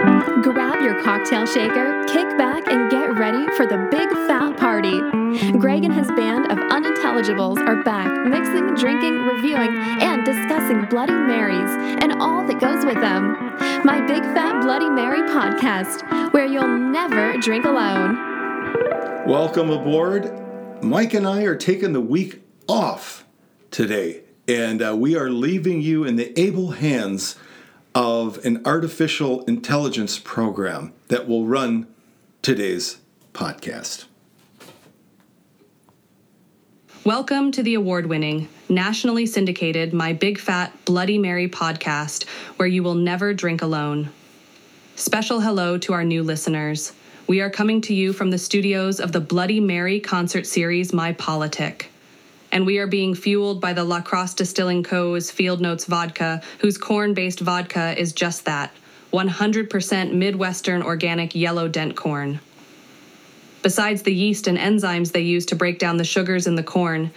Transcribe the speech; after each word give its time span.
Grab 0.00 0.80
your 0.80 1.02
cocktail 1.02 1.44
shaker, 1.44 2.04
kick 2.06 2.26
back, 2.38 2.66
and 2.66 2.90
get 2.90 3.18
ready 3.18 3.46
for 3.56 3.66
the 3.66 3.88
big 3.90 4.08
fat 4.26 4.56
party. 4.56 4.98
Greg 5.58 5.84
and 5.84 5.92
his 5.92 6.08
band 6.08 6.50
of 6.50 6.56
unintelligibles 6.56 7.58
are 7.68 7.82
back, 7.82 8.08
mixing, 8.26 8.74
drinking, 8.74 9.18
reviewing, 9.26 9.76
and 10.00 10.24
discussing 10.24 10.86
Bloody 10.86 11.12
Marys 11.12 11.70
and 12.02 12.14
all 12.22 12.46
that 12.46 12.58
goes 12.60 12.86
with 12.86 12.94
them. 12.94 13.34
My 13.84 14.00
Big 14.06 14.22
Fat 14.22 14.62
Bloody 14.62 14.88
Mary 14.88 15.20
podcast, 15.28 16.32
where 16.32 16.46
you'll 16.46 16.78
never 16.78 17.36
drink 17.38 17.66
alone. 17.66 18.16
Welcome 19.26 19.68
aboard. 19.68 20.82
Mike 20.82 21.12
and 21.12 21.26
I 21.26 21.42
are 21.42 21.56
taking 21.56 21.92
the 21.92 22.00
week 22.00 22.42
off 22.66 23.26
today, 23.70 24.22
and 24.48 24.82
uh, 24.82 24.96
we 24.96 25.14
are 25.16 25.28
leaving 25.28 25.82
you 25.82 26.04
in 26.04 26.16
the 26.16 26.38
able 26.40 26.70
hands 26.70 27.36
of 27.94 28.44
an 28.44 28.62
artificial 28.64 29.42
intelligence 29.44 30.18
program 30.18 30.92
that 31.08 31.26
will 31.26 31.46
run 31.46 31.86
today's 32.42 32.98
podcast. 33.32 34.04
Welcome 37.04 37.50
to 37.52 37.62
the 37.62 37.74
award 37.74 38.06
winning, 38.06 38.48
nationally 38.68 39.26
syndicated 39.26 39.92
My 39.92 40.12
Big 40.12 40.38
Fat 40.38 40.72
Bloody 40.84 41.18
Mary 41.18 41.48
podcast, 41.48 42.28
where 42.56 42.68
you 42.68 42.82
will 42.82 42.94
never 42.94 43.32
drink 43.32 43.62
alone. 43.62 44.10
Special 44.96 45.40
hello 45.40 45.78
to 45.78 45.92
our 45.92 46.04
new 46.04 46.22
listeners. 46.22 46.92
We 47.26 47.40
are 47.40 47.50
coming 47.50 47.80
to 47.82 47.94
you 47.94 48.12
from 48.12 48.30
the 48.30 48.38
studios 48.38 49.00
of 49.00 49.12
the 49.12 49.20
Bloody 49.20 49.60
Mary 49.60 49.98
concert 49.98 50.46
series 50.46 50.92
My 50.92 51.12
Politic 51.14 51.90
and 52.52 52.66
we 52.66 52.78
are 52.78 52.86
being 52.86 53.14
fueled 53.14 53.60
by 53.60 53.72
the 53.72 53.84
La 53.84 54.00
Crosse 54.00 54.34
Distilling 54.34 54.82
Co.'s 54.82 55.30
Field 55.30 55.60
Notes 55.60 55.84
vodka, 55.84 56.42
whose 56.58 56.78
corn 56.78 57.14
based 57.14 57.40
vodka 57.40 57.98
is 57.98 58.12
just 58.12 58.44
that 58.44 58.72
100% 59.12 60.12
Midwestern 60.12 60.82
organic 60.82 61.34
yellow 61.34 61.68
dent 61.68 61.96
corn. 61.96 62.40
Besides 63.62 64.02
the 64.02 64.14
yeast 64.14 64.46
and 64.46 64.56
enzymes 64.56 65.12
they 65.12 65.20
use 65.20 65.46
to 65.46 65.56
break 65.56 65.78
down 65.78 65.96
the 65.96 66.04
sugars 66.04 66.46
in 66.46 66.54
the 66.54 66.62
corn, 66.62 67.10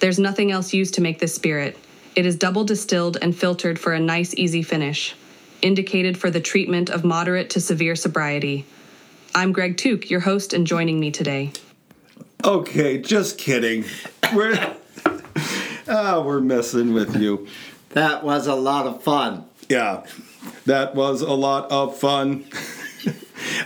there's 0.00 0.18
nothing 0.18 0.50
else 0.50 0.74
used 0.74 0.94
to 0.94 1.00
make 1.00 1.18
this 1.18 1.34
spirit. 1.34 1.78
It 2.14 2.26
is 2.26 2.36
double 2.36 2.64
distilled 2.64 3.16
and 3.20 3.34
filtered 3.34 3.78
for 3.78 3.92
a 3.92 4.00
nice, 4.00 4.34
easy 4.34 4.62
finish, 4.62 5.14
indicated 5.62 6.18
for 6.18 6.30
the 6.30 6.40
treatment 6.40 6.90
of 6.90 7.04
moderate 7.04 7.50
to 7.50 7.60
severe 7.60 7.96
sobriety. 7.96 8.66
I'm 9.34 9.52
Greg 9.52 9.76
Took, 9.76 10.10
your 10.10 10.20
host, 10.20 10.52
and 10.52 10.66
joining 10.66 11.00
me 11.00 11.10
today. 11.10 11.52
Okay, 12.44 12.98
just 12.98 13.38
kidding. 13.38 13.84
We're 14.34 14.75
ah, 15.88 16.20
we're 16.20 16.40
messing 16.40 16.92
with 16.92 17.16
you. 17.16 17.46
That 17.90 18.24
was 18.24 18.46
a 18.46 18.54
lot 18.54 18.86
of 18.86 19.02
fun. 19.02 19.44
Yeah, 19.68 20.04
that 20.66 20.94
was 20.94 21.22
a 21.22 21.32
lot 21.32 21.70
of 21.70 21.96
fun. 21.96 22.44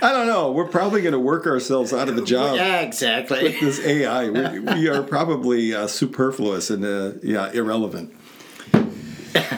I 0.01 0.11
don't 0.13 0.27
know. 0.27 0.51
We're 0.51 0.67
probably 0.67 1.01
going 1.01 1.13
to 1.13 1.19
work 1.19 1.45
ourselves 1.45 1.93
out 1.93 2.09
of 2.09 2.15
the 2.15 2.23
job. 2.23 2.55
Yeah, 2.55 2.81
exactly. 2.81 3.43
With 3.43 3.59
this 3.59 3.79
AI, 3.79 4.29
we, 4.29 4.59
we 4.59 4.87
are 4.89 5.03
probably 5.03 5.73
uh, 5.73 5.87
superfluous 5.87 6.69
and 6.69 6.83
uh, 6.85 7.13
yeah, 7.23 7.51
irrelevant. 7.51 8.13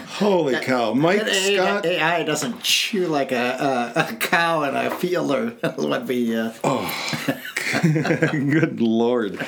Holy 0.07 0.55
cow, 0.59 0.93
Mike 0.93 1.23
AI, 1.23 1.55
Scott. 1.55 1.85
AI 1.85 2.23
doesn't 2.23 2.61
chew 2.61 3.07
like 3.07 3.31
a, 3.31 3.93
a, 3.95 3.99
a 4.01 4.15
cow 4.17 4.63
in 4.63 4.75
a 4.75 4.91
field 4.91 5.31
or 5.31 5.49
what 5.75 6.05
we. 6.05 6.37
Uh, 6.37 6.53
oh, 6.63 7.33
good 7.81 8.79
lord. 8.79 9.43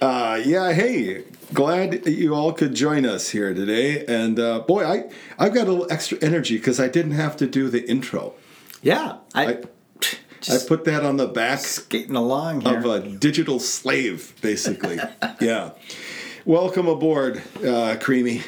Uh, 0.00 0.40
yeah, 0.44 0.72
hey, 0.72 1.24
glad 1.52 2.06
you 2.06 2.34
all 2.34 2.52
could 2.52 2.74
join 2.74 3.04
us 3.06 3.30
here 3.30 3.54
today. 3.54 4.04
And 4.06 4.38
uh, 4.38 4.60
boy, 4.60 4.84
I 4.84 5.04
I've 5.38 5.54
got 5.54 5.68
a 5.68 5.70
little 5.72 5.90
extra 5.90 6.18
energy 6.20 6.56
because 6.56 6.80
I 6.80 6.88
didn't 6.88 7.12
have 7.12 7.36
to 7.38 7.46
do 7.46 7.68
the 7.68 7.88
intro. 7.88 8.34
Yeah, 8.82 9.18
I. 9.34 9.46
I, 9.46 9.62
I 10.48 10.58
put 10.68 10.84
that 10.84 11.04
on 11.04 11.16
the 11.16 11.26
back 11.26 11.58
skating 11.60 12.14
along 12.14 12.60
here. 12.60 12.78
of 12.78 12.84
a 12.84 13.00
digital 13.00 13.58
slave, 13.58 14.34
basically. 14.42 15.00
yeah. 15.40 15.70
Welcome 16.44 16.86
aboard, 16.86 17.42
uh, 17.66 17.96
Creamy. 17.98 18.42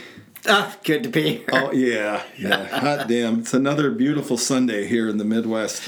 Ah, 0.46 0.76
good 0.84 1.02
to 1.02 1.08
be 1.08 1.38
here. 1.38 1.44
Oh 1.52 1.72
yeah, 1.72 2.22
yeah. 2.38 2.66
Hot 2.78 3.08
damn! 3.08 3.40
It's 3.40 3.52
another 3.54 3.90
beautiful 3.90 4.36
Sunday 4.38 4.86
here 4.86 5.08
in 5.08 5.18
the 5.18 5.24
Midwest. 5.24 5.82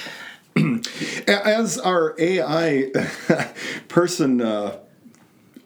As 1.28 1.78
our 1.78 2.16
AI 2.18 2.90
person 3.88 4.40
uh, 4.40 4.78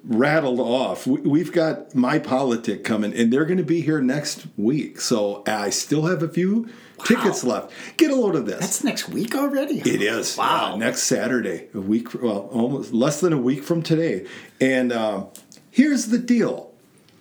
rattled 0.07 0.61
off, 0.61 1.07
we've 1.07 1.53
got 1.53 1.95
my 1.95 2.19
politic 2.19 2.85
coming, 2.85 3.15
and 3.15 3.33
they're 3.33 3.45
going 3.45 3.59
to 3.59 3.65
be 3.65 3.81
here 3.81 4.01
next 4.01 4.47
week. 4.57 5.01
So 5.01 5.43
I 5.47 5.71
still 5.71 6.07
have 6.07 6.23
a 6.23 6.29
few 6.29 6.69
wow. 6.99 7.05
tickets 7.05 7.45
left. 7.45 7.73
Get 7.97 8.11
a 8.11 8.15
load 8.15 8.37
of 8.37 8.47
this. 8.47 8.61
That's 8.61 8.85
next 8.85 9.09
week 9.09 9.35
already. 9.35 9.79
It 9.79 10.03
is. 10.03 10.37
Wow. 10.37 10.73
Yeah, 10.73 10.79
next 10.79 11.05
Saturday, 11.05 11.69
a 11.75 11.81
week. 11.81 12.15
Well, 12.15 12.49
almost 12.53 12.93
less 12.93 13.21
than 13.21 13.33
a 13.33 13.39
week 13.39 13.65
from 13.65 13.83
today. 13.83 14.27
And 14.61 14.93
uh, 14.93 15.27
here's 15.71 16.07
the 16.07 16.19
deal: 16.19 16.73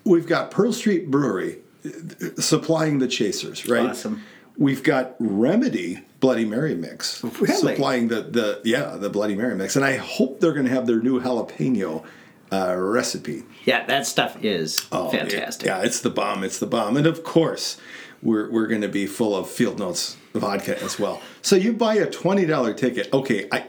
we've 0.03 0.27
got 0.27 0.51
Pearl 0.51 0.73
Street 0.73 1.09
Brewery 1.09 1.59
uh, 1.85 2.41
supplying 2.41 2.99
the 2.99 3.07
chasers, 3.07 3.67
right? 3.67 3.91
Awesome. 3.91 4.23
We've 4.55 4.83
got 4.83 5.15
Remedy 5.19 6.01
Bloody 6.19 6.45
Mary 6.45 6.75
mix 6.75 7.23
really? 7.23 7.53
supplying 7.53 8.09
the 8.09 8.21
the 8.21 8.61
yeah 8.63 8.97
the 8.97 9.09
Bloody 9.09 9.35
Mary 9.35 9.55
mix, 9.55 9.75
and 9.75 9.85
I 9.85 9.95
hope 9.95 10.41
they're 10.41 10.53
going 10.53 10.67
to 10.67 10.71
have 10.71 10.85
their 10.85 11.01
new 11.01 11.19
jalapeno 11.21 12.05
uh, 12.53 12.75
recipe. 12.75 13.43
Yeah, 13.65 13.85
that 13.85 14.05
stuff 14.05 14.43
is 14.43 14.87
oh, 14.91 15.09
fantastic. 15.09 15.65
It, 15.65 15.69
yeah, 15.69 15.81
it's 15.83 16.01
the 16.01 16.09
bomb. 16.09 16.43
It's 16.43 16.59
the 16.59 16.67
bomb, 16.67 16.97
and 16.97 17.07
of 17.07 17.23
course 17.23 17.77
we're 18.21 18.49
we're 18.51 18.67
going 18.67 18.81
to 18.81 18.89
be 18.89 19.07
full 19.07 19.35
of 19.35 19.49
Field 19.49 19.79
Notes 19.79 20.17
vodka 20.33 20.81
as 20.83 20.99
well. 20.99 21.21
So 21.41 21.55
you 21.55 21.73
buy 21.73 21.95
a 21.95 22.09
twenty 22.09 22.45
dollar 22.45 22.73
ticket. 22.73 23.11
Okay, 23.13 23.47
I 23.51 23.65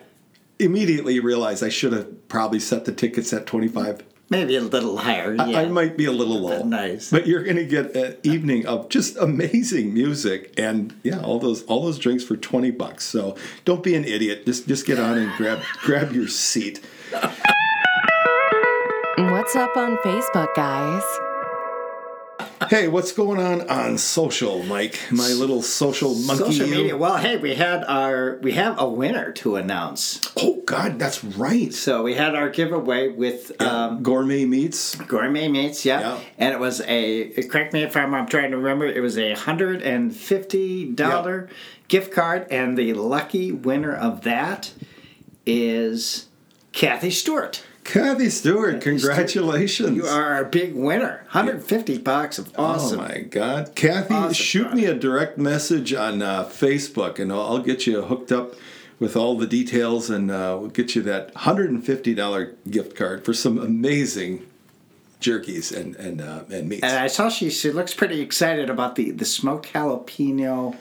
immediately 0.58 1.20
realize 1.20 1.62
I 1.62 1.68
should 1.68 1.92
have 1.92 2.28
probably 2.28 2.60
set 2.60 2.84
the 2.84 2.92
tickets 2.92 3.32
at 3.32 3.46
twenty 3.46 3.68
five 3.68 4.02
Maybe 4.30 4.56
a 4.56 4.62
little 4.62 4.96
higher. 4.96 5.34
Yeah. 5.34 5.44
I, 5.44 5.62
I 5.62 5.66
might 5.66 5.98
be 5.98 6.06
a 6.06 6.12
little 6.12 6.40
low. 6.40 6.62
Nice. 6.62 7.10
But 7.10 7.26
you're 7.26 7.44
going 7.44 7.56
to 7.56 7.66
get 7.66 7.94
an 7.94 8.16
evening 8.22 8.66
of 8.66 8.88
just 8.88 9.16
amazing 9.18 9.92
music 9.92 10.54
and 10.58 10.98
yeah, 11.02 11.20
all 11.20 11.38
those 11.38 11.62
all 11.64 11.82
those 11.84 11.98
drinks 11.98 12.24
for 12.24 12.36
20 12.36 12.70
bucks. 12.70 13.04
So 13.04 13.36
don't 13.64 13.82
be 13.82 13.94
an 13.94 14.04
idiot. 14.04 14.46
Just 14.46 14.66
just 14.66 14.86
get 14.86 14.98
on 14.98 15.18
and 15.18 15.30
grab 15.36 15.60
grab 15.82 16.12
your 16.12 16.28
seat. 16.28 16.80
What's 19.16 19.54
up 19.54 19.76
on 19.76 19.96
Facebook, 19.98 20.52
guys? 20.56 21.04
hey, 22.68 22.88
what's 22.88 23.12
going 23.12 23.38
on 23.38 23.68
on 23.70 23.96
social, 23.96 24.64
Mike? 24.64 24.98
My 25.12 25.28
little 25.28 25.62
social 25.62 26.16
monkey. 26.16 26.52
Social 26.52 26.66
media. 26.66 26.96
Well, 26.96 27.18
hey, 27.18 27.36
we 27.36 27.54
had 27.54 27.84
our 27.84 28.38
we 28.42 28.52
have 28.52 28.76
a 28.80 28.88
winner 28.88 29.30
to 29.32 29.54
announce. 29.54 30.20
Oh 30.36 30.62
God, 30.66 30.98
that's 30.98 31.22
right. 31.22 31.72
So 31.72 32.02
we 32.02 32.14
had 32.14 32.34
our 32.34 32.48
giveaway 32.48 33.06
with 33.08 33.52
yeah. 33.60 33.84
um, 33.84 34.02
Gourmet 34.02 34.46
Meats. 34.46 34.96
Gourmet 34.96 35.46
Meats, 35.46 35.84
yeah. 35.84 36.00
yeah. 36.00 36.20
And 36.36 36.52
it 36.52 36.58
was 36.58 36.80
a. 36.80 37.30
Correct 37.44 37.72
me 37.72 37.84
if 37.84 37.96
I'm, 37.96 38.12
I'm 38.16 38.26
trying 38.26 38.50
to 38.50 38.56
remember. 38.56 38.86
It 38.86 39.00
was 39.00 39.16
a 39.16 39.34
hundred 39.34 39.80
and 39.82 40.14
fifty 40.14 40.90
dollar 40.90 41.46
yeah. 41.48 41.56
gift 41.86 42.12
card, 42.12 42.48
and 42.50 42.76
the 42.76 42.94
lucky 42.94 43.52
winner 43.52 43.94
of 43.94 44.22
that 44.22 44.72
is 45.46 46.26
Kathy 46.72 47.12
Stewart. 47.12 47.62
Kathy 47.84 48.30
Stewart, 48.30 48.80
congratulations. 48.80 49.96
You 49.96 50.06
are 50.06 50.42
a 50.42 50.44
big 50.44 50.74
winner. 50.74 51.18
150 51.30 51.98
bucks 51.98 52.38
of 52.38 52.50
awesome. 52.58 53.00
Oh 53.00 53.02
my 53.02 53.18
God. 53.20 53.74
Kathy, 53.74 54.14
awesome 54.14 54.32
shoot 54.32 54.62
product. 54.62 54.76
me 54.76 54.86
a 54.86 54.94
direct 54.94 55.38
message 55.38 55.92
on 55.92 56.22
uh, 56.22 56.44
Facebook 56.44 57.18
and 57.18 57.30
I'll, 57.30 57.42
I'll, 57.42 57.58
get 57.58 57.86
you 57.86 58.02
hooked 58.02 58.32
up 58.32 58.54
with 58.98 59.16
all 59.16 59.36
the 59.36 59.46
details 59.46 60.10
and 60.10 60.30
uh, 60.30 60.56
we'll 60.58 60.70
get 60.70 60.96
you 60.96 61.02
that 61.02 61.34
$150 61.34 62.54
gift 62.70 62.96
card 62.96 63.24
for 63.24 63.34
some 63.34 63.58
amazing 63.58 64.46
jerkies 65.20 65.74
and 65.74 65.96
and 65.96 66.20
uh, 66.20 66.44
and 66.50 66.68
meats. 66.68 66.82
And 66.82 66.98
I 66.98 67.06
saw 67.06 67.28
she 67.28 67.48
she 67.50 67.70
looks 67.70 67.94
pretty 67.94 68.20
excited 68.20 68.68
about 68.68 68.96
the 68.96 69.10
the 69.10 69.24
smoked 69.24 69.72
jalapeno 69.72 70.76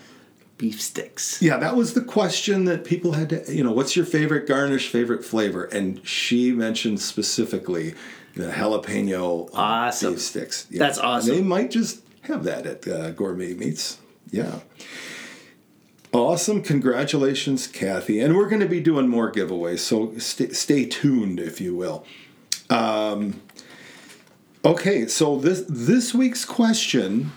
beef 0.57 0.81
sticks. 0.81 1.41
Yeah, 1.41 1.57
that 1.57 1.75
was 1.75 1.93
the 1.93 2.01
question 2.01 2.65
that 2.65 2.83
people 2.85 3.13
had 3.13 3.29
to, 3.29 3.53
you 3.53 3.63
know, 3.63 3.71
what's 3.71 3.95
your 3.95 4.05
favorite 4.05 4.47
garnish, 4.47 4.87
favorite 4.89 5.25
flavor? 5.25 5.65
And 5.65 6.05
she 6.07 6.51
mentioned 6.51 7.01
specifically 7.01 7.95
the 8.35 8.51
jalapeno 8.51 9.49
um, 9.49 9.55
awesome. 9.55 10.13
beef 10.13 10.21
sticks. 10.21 10.67
Yeah. 10.69 10.79
That's 10.79 10.99
awesome. 10.99 11.35
They 11.35 11.41
might 11.41 11.71
just 11.71 12.01
have 12.21 12.43
that 12.45 12.65
at 12.65 12.87
uh, 12.87 13.11
Gourmet 13.11 13.53
Meats. 13.53 13.99
Yeah. 14.31 14.59
Awesome. 16.13 16.61
Congratulations, 16.61 17.67
Kathy. 17.67 18.19
And 18.19 18.35
we're 18.35 18.47
going 18.47 18.61
to 18.61 18.67
be 18.67 18.79
doing 18.79 19.07
more 19.07 19.31
giveaways, 19.31 19.79
so 19.79 20.15
stay, 20.19 20.49
stay 20.49 20.85
tuned, 20.85 21.39
if 21.39 21.59
you 21.59 21.75
will. 21.75 22.05
Um, 22.69 23.41
okay, 24.63 25.07
so 25.07 25.37
this 25.37 25.65
this 25.67 26.13
week's 26.13 26.45
question 26.45 27.31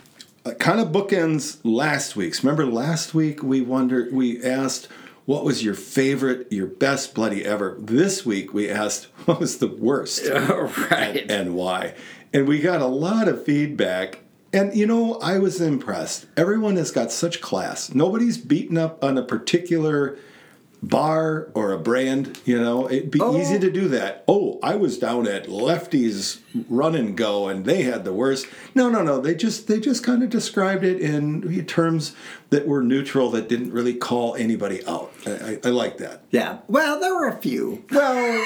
Uh, 0.46 0.54
kind 0.54 0.78
of 0.78 0.88
bookends 0.88 1.58
last 1.64 2.14
week's. 2.14 2.44
Remember 2.44 2.64
last 2.64 3.14
week 3.14 3.42
we 3.42 3.60
wondered 3.60 4.12
we 4.12 4.40
asked 4.44 4.86
what 5.24 5.44
was 5.44 5.64
your 5.64 5.74
favorite, 5.74 6.46
your 6.52 6.68
best 6.68 7.16
bloody 7.16 7.44
ever. 7.44 7.76
This 7.80 8.24
week 8.24 8.54
we 8.54 8.70
asked 8.70 9.06
what 9.24 9.40
was 9.40 9.58
the 9.58 9.66
worst, 9.66 10.24
right, 10.30 11.16
and, 11.16 11.30
and 11.32 11.54
why. 11.56 11.94
And 12.32 12.46
we 12.46 12.60
got 12.60 12.80
a 12.80 12.86
lot 12.86 13.26
of 13.26 13.44
feedback 13.44 14.20
And 14.52 14.72
you 14.72 14.86
know, 14.86 15.14
I 15.16 15.40
was 15.40 15.60
impressed. 15.60 16.26
Everyone 16.36 16.76
has 16.76 16.92
got 16.92 17.10
such 17.10 17.40
class. 17.40 17.92
Nobody's 17.92 18.38
beaten 18.38 18.78
up 18.78 19.02
on 19.02 19.18
a 19.18 19.24
particular 19.24 20.16
bar 20.88 21.48
or 21.54 21.72
a 21.72 21.78
brand, 21.78 22.38
you 22.44 22.60
know. 22.60 22.88
It'd 22.90 23.10
be 23.10 23.20
Oh. 23.20 23.36
easy 23.36 23.58
to 23.58 23.70
do 23.70 23.88
that. 23.88 24.24
Oh, 24.28 24.58
I 24.62 24.76
was 24.76 24.98
down 24.98 25.26
at 25.26 25.48
Lefty's 25.48 26.40
Run 26.68 26.94
and 26.94 27.16
Go 27.16 27.48
and 27.48 27.64
they 27.64 27.82
had 27.82 28.04
the 28.04 28.12
worst. 28.12 28.46
No, 28.74 28.88
no, 28.88 29.02
no. 29.02 29.20
They 29.20 29.34
just 29.34 29.66
they 29.68 29.80
just 29.80 30.04
kind 30.04 30.22
of 30.22 30.30
described 30.30 30.84
it 30.84 31.00
in 31.00 31.64
terms 31.66 32.14
that 32.50 32.66
were 32.68 32.82
neutral 32.82 33.30
that 33.30 33.48
didn't 33.48 33.72
really 33.72 33.94
call 33.94 34.34
anybody 34.36 34.84
out. 34.86 35.12
I, 35.26 35.30
I, 35.30 35.58
I 35.64 35.68
like 35.70 35.98
that. 35.98 36.22
Yeah. 36.30 36.58
Well, 36.68 37.00
there 37.00 37.14
were 37.14 37.28
a 37.28 37.36
few. 37.36 37.84
Well, 37.90 38.44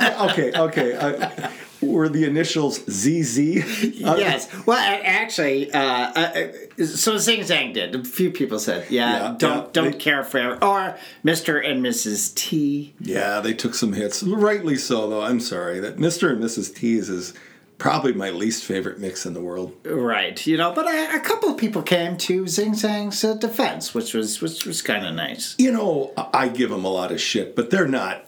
okay, 0.30 0.52
okay. 0.54 0.96
I, 0.96 1.50
were 1.82 2.08
the 2.08 2.24
initials 2.24 2.80
ZZ? 2.90 3.38
Yes. 4.00 4.48
Well, 4.66 4.78
actually, 5.04 5.72
uh, 5.72 5.80
uh, 5.80 6.84
so 6.84 7.16
Zing 7.18 7.40
Zang 7.40 7.72
did. 7.74 7.94
A 7.94 8.04
few 8.04 8.30
people 8.30 8.58
said, 8.58 8.90
"Yeah, 8.90 9.12
Yeah, 9.30 9.34
don't 9.38 9.56
yeah, 9.64 9.66
don't 9.72 9.92
they- 9.92 9.98
care 9.98 10.24
for," 10.24 10.62
or 10.64 10.96
Mister 11.22 11.58
and 11.58 11.84
Mrs. 11.84 12.34
T. 12.34 12.94
Yeah, 13.00 13.40
they 13.40 13.54
took 13.54 13.74
some 13.74 13.92
hits. 13.94 14.22
Rightly 14.22 14.76
so, 14.76 15.08
though. 15.08 15.22
I'm 15.22 15.40
sorry. 15.40 15.80
That 15.80 15.96
Mr. 15.96 16.30
and 16.30 16.42
Mrs. 16.42 16.74
T's 16.74 17.08
is 17.08 17.34
probably 17.78 18.12
my 18.12 18.28
least 18.28 18.64
favorite 18.64 18.98
mix 18.98 19.24
in 19.24 19.32
the 19.32 19.40
world. 19.40 19.74
Right. 19.86 20.46
You 20.46 20.58
know, 20.58 20.70
but 20.72 20.86
a, 20.86 21.16
a 21.16 21.20
couple 21.20 21.48
of 21.48 21.56
people 21.56 21.80
came 21.82 22.18
to 22.18 22.46
Zing 22.46 22.72
Zang's 22.74 23.24
uh, 23.24 23.34
defense, 23.34 23.94
which 23.94 24.12
was 24.12 24.40
which 24.42 24.66
was 24.66 24.82
kind 24.82 25.06
of 25.06 25.14
nice. 25.14 25.54
You 25.58 25.72
know, 25.72 26.12
I 26.34 26.48
give 26.48 26.68
them 26.70 26.84
a 26.84 26.90
lot 26.92 27.10
of 27.12 27.20
shit, 27.20 27.56
but 27.56 27.70
they're 27.70 27.88
not. 27.88 28.26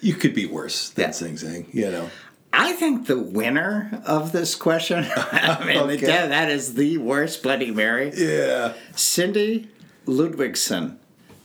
You 0.00 0.14
could 0.14 0.34
be 0.34 0.44
worse 0.44 0.90
than 0.90 1.06
Yeah. 1.06 1.10
Sing 1.12 1.36
Sing, 1.38 1.66
you 1.72 1.90
know. 1.90 2.10
I 2.56 2.72
think 2.72 3.06
the 3.06 3.18
winner 3.18 4.00
of 4.06 4.32
this 4.32 4.54
question, 4.54 5.04
I 5.16 5.64
mean, 5.66 5.76
Okay. 5.78 6.06
that, 6.06 6.28
that 6.28 6.50
is 6.50 6.74
the 6.74 6.98
worst 6.98 7.42
Bloody 7.42 7.70
Mary. 7.70 8.12
Yeah. 8.14 8.74
Cindy 8.94 9.68
Ludwigson 10.06 10.96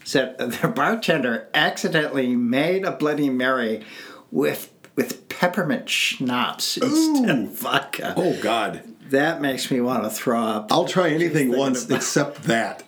said 0.04 0.38
the 0.38 0.68
bartender 0.68 1.48
accidentally 1.54 2.36
made 2.36 2.84
a 2.86 2.92
Bloody 2.92 3.30
Mary 3.30 3.84
with 4.32 4.72
with 4.96 5.30
peppermint 5.30 5.88
schnapps 5.90 6.76
instead 6.78 7.30
of 7.30 7.52
vodka. 7.58 8.14
Oh, 8.18 8.38
God. 8.42 8.84
That 9.12 9.40
makes 9.42 9.72
me 9.72 9.80
want 9.80 10.04
to 10.04 10.10
throw 10.10 10.42
up. 10.44 10.72
I'll 10.72 10.86
try 10.86 11.10
anything 11.12 11.56
once 11.58 11.86
about- 11.86 11.96
except 11.98 12.44
that. 12.48 12.84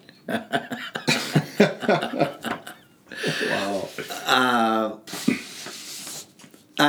wow. 3.49 3.87
Uh, 4.25 4.97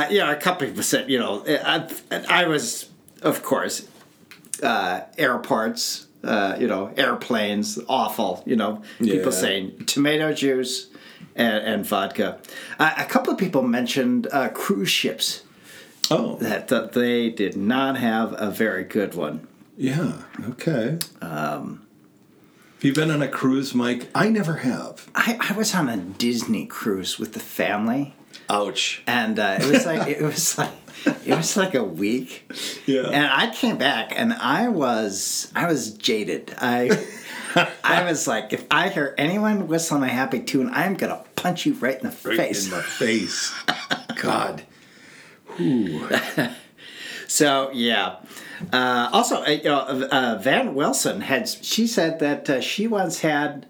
yeah, 0.09 0.31
a 0.31 0.35
couple 0.35 0.67
people 0.67 0.83
said, 0.83 1.09
you 1.09 1.19
know, 1.19 1.43
I, 1.47 1.87
I 2.29 2.47
was, 2.47 2.89
of 3.21 3.43
course, 3.43 3.87
uh, 4.61 5.01
airports, 5.17 6.07
uh, 6.23 6.55
you 6.59 6.67
know, 6.67 6.91
airplanes, 6.97 7.79
awful, 7.87 8.43
you 8.45 8.55
know, 8.55 8.81
Yeah. 8.99 9.15
people 9.15 9.31
saying 9.31 9.85
tomato 9.85 10.33
juice 10.33 10.87
and, 11.35 11.63
and 11.65 11.85
vodka. 11.85 12.39
Uh, 12.79 12.93
a 12.97 13.05
couple 13.05 13.33
of 13.33 13.39
people 13.39 13.61
mentioned 13.61 14.27
uh, 14.31 14.49
cruise 14.49 14.89
ships 14.89 15.43
Oh, 16.11 16.35
that, 16.37 16.67
that 16.67 16.93
they 16.93 17.29
did 17.29 17.55
not 17.55 17.97
have 17.97 18.33
a 18.37 18.51
very 18.51 18.83
good 18.83 19.15
one. 19.15 19.47
yeah. 19.77 20.21
Okay. 20.49 20.97
Um, 21.21 21.85
have 22.75 22.83
you 22.83 22.93
been 22.93 23.09
on 23.11 23.21
a 23.21 23.27
cruise, 23.29 23.73
Mike? 23.73 24.09
I 24.13 24.27
never 24.29 24.57
have. 24.57 25.09
I, 25.15 25.37
I 25.39 25.53
was 25.53 25.73
on 25.73 25.87
a 25.87 25.95
Disney 25.97 26.65
cruise 26.65 27.17
with 27.17 27.31
the 27.33 27.39
family, 27.39 28.13
Ouch. 28.53 29.01
and 29.07 29.37
uh, 29.39 29.57
it 29.59 29.69
was 29.71 29.85
like 29.85 30.07
it 30.07 30.21
was 30.31 30.57
like 30.57 30.71
it 31.25 31.35
was 31.35 31.57
like 31.57 31.73
a 31.75 31.83
week. 31.83 32.49
Yeah. 32.85 33.07
And 33.07 33.25
I 33.25 33.53
came 33.53 33.77
back 33.77 34.13
and 34.15 34.31
I 34.33 34.69
was 34.69 35.51
I 35.55 35.67
was 35.67 35.93
jaded. 35.95 36.53
I 36.59 37.05
I 37.83 38.03
was 38.03 38.27
like, 38.27 38.53
if 38.53 38.65
I 38.71 38.89
hear 38.89 39.13
anyone 39.17 39.67
whistling 39.67 40.03
a 40.03 40.07
happy 40.07 40.39
tune, 40.41 40.69
I'm 40.73 40.93
gonna 40.95 41.23
punch 41.35 41.65
you 41.65 41.73
right 41.73 41.95
in 42.01 42.09
the 42.09 42.15
Right 42.29 42.37
face. 42.37 42.65
in 42.65 42.71
the 42.71 42.81
face. 42.83 43.53
God. 44.21 44.63
So 47.27 47.71
yeah. 47.73 48.17
Uh, 48.71 49.09
also, 49.11 49.43
uh, 49.43 49.49
you 49.49 49.63
know, 49.65 49.79
uh, 49.81 50.39
Van 50.41 50.73
Wilson 50.75 51.21
had. 51.21 51.49
She 51.49 51.85
said 51.87 52.19
that 52.19 52.49
uh, 52.49 52.61
she 52.61 52.87
once 52.87 53.19
had 53.21 53.65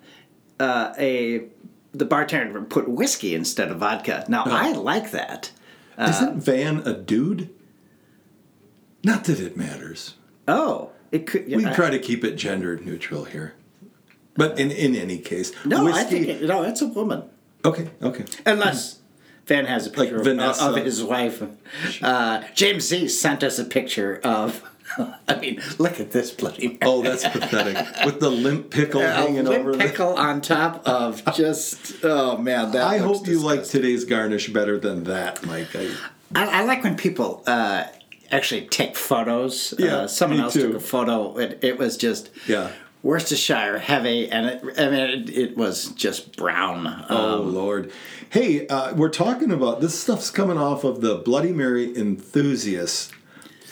uh, 0.60 0.94
a 1.00 1.46
the 1.94 2.06
bartender 2.06 2.62
put 2.62 2.90
whiskey 2.90 3.36
instead 3.36 3.70
of 3.70 3.78
vodka. 3.78 4.26
Now 4.28 4.44
I 4.46 4.72
like 4.74 5.12
that. 5.12 5.52
Isn't 5.98 6.38
Van 6.38 6.80
a 6.86 6.94
dude? 6.94 7.50
Not 9.04 9.26
that 9.26 9.40
it 9.40 9.56
matters. 9.56 10.16
Oh, 10.48 10.92
it 11.12 11.28
could. 11.28 11.46
We 11.46 11.64
yeah, 11.64 11.74
try 11.74 11.90
to 11.90 12.00
keep 12.00 12.24
it 12.24 12.36
gender 12.36 12.78
neutral 12.78 13.26
here. 13.26 13.54
But 14.36 14.60
in, 14.60 14.72
in 14.72 14.96
any 14.96 15.20
case, 15.20 15.52
no, 15.64 15.88
I 15.88 16.04
think 16.04 16.28
it, 16.28 16.42
no, 16.44 16.64
it's 16.64 16.82
a 16.82 16.88
woman. 16.88 17.24
okay, 17.64 17.90
okay. 18.02 18.26
Unless 18.46 19.00
Van 19.46 19.66
has 19.66 19.86
a 19.86 19.92
picture 19.92 20.20
of, 20.20 20.28
of 20.60 20.76
his 20.78 21.04
wife. 21.04 21.44
Uh, 22.02 22.44
James 22.56 22.88
Z 22.88 23.10
sent 23.10 23.44
us 23.44 23.60
a 23.60 23.66
picture 23.66 24.20
of. 24.24 24.64
I 25.28 25.36
mean, 25.40 25.62
look 25.80 26.00
at 26.00 26.12
this 26.12 26.32
bloody. 26.32 26.78
Oh, 26.82 27.02
that's 27.02 27.28
pathetic. 27.28 27.78
With 28.06 28.20
the 28.20 28.30
limp 28.30 28.70
pickle 28.70 29.02
a 29.02 29.08
hanging 29.08 29.46
limp 29.46 29.60
over 29.60 29.72
the. 29.74 29.78
pickle 29.78 30.14
on 30.16 30.42
top 30.42 30.88
of 30.88 31.24
just. 31.36 32.04
Oh 32.04 32.38
man, 32.38 32.72
that. 32.72 32.84
I 32.86 32.98
hope 32.98 33.28
you 33.28 33.40
like 33.40 33.64
today's 33.64 34.06
garnish 34.06 34.50
better 34.50 34.78
than 34.80 35.06
that, 35.06 35.46
Mike. 35.46 35.76
I, 35.76 35.92
I, 36.36 36.62
I 36.62 36.64
like 36.66 36.84
when 36.84 36.96
people 36.98 37.44
uh, 37.48 37.86
actually 38.32 38.68
take 38.68 38.96
photos. 38.96 39.74
Yeah, 39.80 39.96
uh, 39.96 40.08
someone 40.08 40.40
me 40.40 40.44
else 40.46 40.54
too. 40.54 40.68
took 40.74 40.76
a 40.78 40.80
photo. 40.80 41.38
It, 41.38 41.60
it 41.64 41.78
was 41.78 41.98
just. 41.98 42.30
Yeah. 42.48 42.72
Worcestershire 43.04 43.80
heavy, 43.80 44.32
and 44.32 44.46
it, 44.46 44.64
I 44.80 44.90
mean, 44.90 44.94
it, 45.10 45.30
it 45.30 45.58
was 45.58 45.90
just 45.90 46.38
brown. 46.38 47.06
oh 47.10 47.42
Um, 47.42 47.54
Lord. 47.54 47.92
Hey, 48.30 48.66
uh, 48.68 48.94
we're 48.96 49.10
talking 49.10 49.52
about 49.52 49.82
this 49.82 50.00
stuff's 50.00 50.32
coming 50.32 50.58
off 50.58 50.86
of 50.86 51.02
the 51.02 51.16
Bloody 51.18 51.52
Mary 51.52 51.94
enthusiasts 51.98 53.12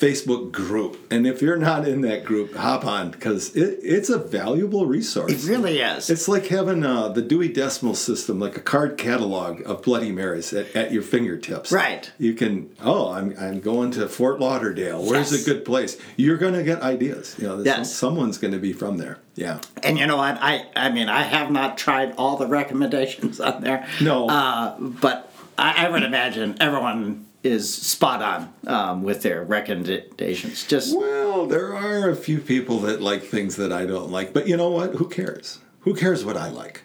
Facebook 0.02 0.52
group, 0.52 0.98
and 1.12 1.28
if 1.28 1.42
you're 1.44 1.58
not 1.58 1.88
in 1.88 2.02
that 2.02 2.26
group, 2.26 2.56
hop 2.56 2.84
on 2.86 3.12
because 3.12 3.56
it, 3.56 3.80
it's 3.84 4.10
a 4.10 4.18
valuable 4.18 4.88
resource. 4.88 5.32
it 5.32 5.48
really 5.48 5.80
is. 5.80 6.10
It's 6.10 6.28
like 6.28 6.48
having 6.48 6.84
uh, 6.84 7.10
the 7.10 7.22
Dewey 7.22 7.50
Decimal 7.50 7.94
System, 7.94 8.40
like 8.40 8.58
a 8.58 8.62
card 8.62 8.98
catalog 8.98 9.62
of 9.64 9.84
Bloody 9.84 10.12
Marys 10.12 10.54
at, 10.54 10.76
at 10.76 10.92
your 10.92 11.04
fingertips. 11.04 11.72
Right. 11.72 12.12
You 12.18 12.34
can, 12.34 12.76
oh, 12.82 13.12
I'm, 13.12 13.36
I'm 13.40 13.60
going 13.60 13.92
to 13.92 14.08
Fort 14.10 14.40
Lauderdale. 14.40 15.04
Where's 15.06 15.32
Yes. 15.32 15.44
a 15.44 15.46
good 15.54 15.64
place? 15.66 15.98
You're 16.18 16.38
going 16.38 16.56
to 16.56 16.64
get 16.64 16.82
ideas. 16.82 17.36
You 17.38 17.48
know, 17.48 17.62
Yes. 17.62 17.94
someone's 17.94 18.40
going 18.40 18.54
to 18.54 18.60
be 18.60 18.74
from 18.74 18.98
there. 18.98 19.20
Yeah. 19.36 19.60
And 19.84 20.00
you 20.00 20.08
know 20.08 20.18
what? 20.18 20.38
I 20.42 20.66
I 20.76 20.90
mean, 20.90 21.10
I 21.10 21.22
have 21.22 21.52
not 21.52 21.78
tried 21.78 22.16
all 22.18 22.38
the 22.38 22.48
recommendations 22.48 23.40
on 23.50 23.62
there. 23.62 23.88
No. 24.02 24.28
Uh, 24.28 24.80
but 24.80 25.32
I, 25.60 25.86
I 25.86 25.90
would 25.90 26.02
imagine 26.04 26.58
everyone 26.60 27.28
is 27.44 27.74
spot 27.74 28.22
on 28.22 28.54
um, 28.68 29.04
with 29.04 29.24
their 29.24 29.44
recommendations. 29.44 30.66
Just 30.66 30.96
Well, 30.98 31.48
there 31.48 31.76
are 31.76 32.10
a 32.10 32.16
few 32.16 32.40
people 32.40 32.80
that 32.82 33.02
like 33.02 33.24
things 33.24 33.56
that 33.56 33.72
I 33.72 33.86
don't 33.86 34.12
like, 34.12 34.34
but 34.34 34.48
you 34.48 34.58
know 34.58 34.70
what? 34.70 34.96
Who 34.96 35.08
cares? 35.08 35.60
Who 35.82 35.96
cares 35.96 36.24
what 36.24 36.38
I 36.38 36.50
like? 36.50 36.84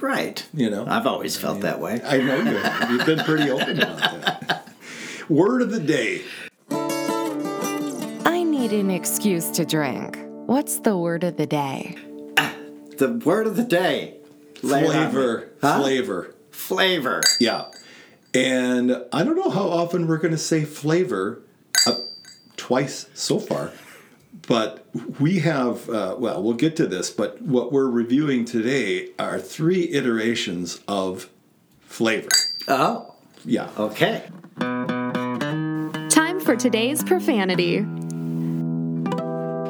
right. 0.00 0.46
You 0.54 0.70
know? 0.70 0.86
I've 0.86 1.06
always 1.06 1.36
felt 1.36 1.60
that 1.60 1.80
way. 1.80 2.00
I 2.04 2.18
know 2.18 2.36
you 2.36 2.56
have. 2.56 2.90
You've 2.90 3.06
been 3.06 3.18
pretty 3.20 3.50
open 3.50 3.82
about 3.82 3.98
that. 3.98 4.68
Word 5.28 5.60
of 5.60 5.70
the 5.70 5.80
day. 5.80 6.22
I 6.70 8.42
need 8.42 8.72
an 8.72 8.90
excuse 8.90 9.50
to 9.50 9.66
drink. 9.66 10.18
What's 10.46 10.80
the 10.80 10.96
word 10.96 11.24
of 11.24 11.36
the 11.36 11.46
day? 11.46 11.94
The 12.96 13.20
word 13.22 13.46
of 13.46 13.56
the 13.56 13.64
day. 13.64 14.16
Lay 14.62 14.84
it 14.84 14.86
on 14.86 14.86
me. 14.86 15.10
Flavor. 15.10 15.48
Huh? 15.60 15.80
Flavor. 15.82 16.34
Flavor. 16.50 17.20
Yeah. 17.40 17.66
And 18.34 19.04
I 19.12 19.24
don't 19.24 19.36
know 19.36 19.50
how 19.50 19.68
often 19.68 20.06
we're 20.06 20.18
going 20.18 20.32
to 20.34 20.38
say 20.38 20.64
flavor 20.64 21.40
uh, 21.86 21.94
twice 22.56 23.08
so 23.14 23.38
far, 23.38 23.72
but 24.46 24.86
we 25.18 25.38
have, 25.40 25.88
uh, 25.88 26.14
well, 26.18 26.42
we'll 26.42 26.54
get 26.54 26.76
to 26.76 26.86
this, 26.86 27.10
but 27.10 27.40
what 27.42 27.72
we're 27.72 27.88
reviewing 27.88 28.44
today 28.44 29.08
are 29.18 29.38
three 29.40 29.88
iterations 29.90 30.80
of 30.86 31.30
flavor. 31.80 32.28
Oh, 32.68 33.14
Yeah. 33.44 33.70
okay. 33.78 34.24
Time 36.10 36.40
for 36.40 36.54
today's 36.56 37.02
profanity. 37.02 37.80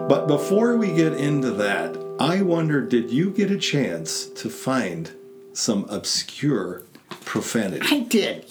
But 0.09 0.27
before 0.27 0.77
we 0.77 0.89
get 0.95 1.13
into 1.15 1.51
that, 1.53 1.97
I 2.19 2.43
wonder 2.43 2.81
did 2.81 3.11
you 3.11 3.31
get 3.31 3.51
a 3.51 3.59
chance 3.59 4.27
to 4.27 4.49
find 4.49 5.13
some 5.53 5.85
obscure 5.91 6.83
profanity? 7.25 7.87
I 7.91 8.01
did. 8.01 8.45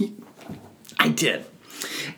I 1.00 1.10
did. 1.10 1.46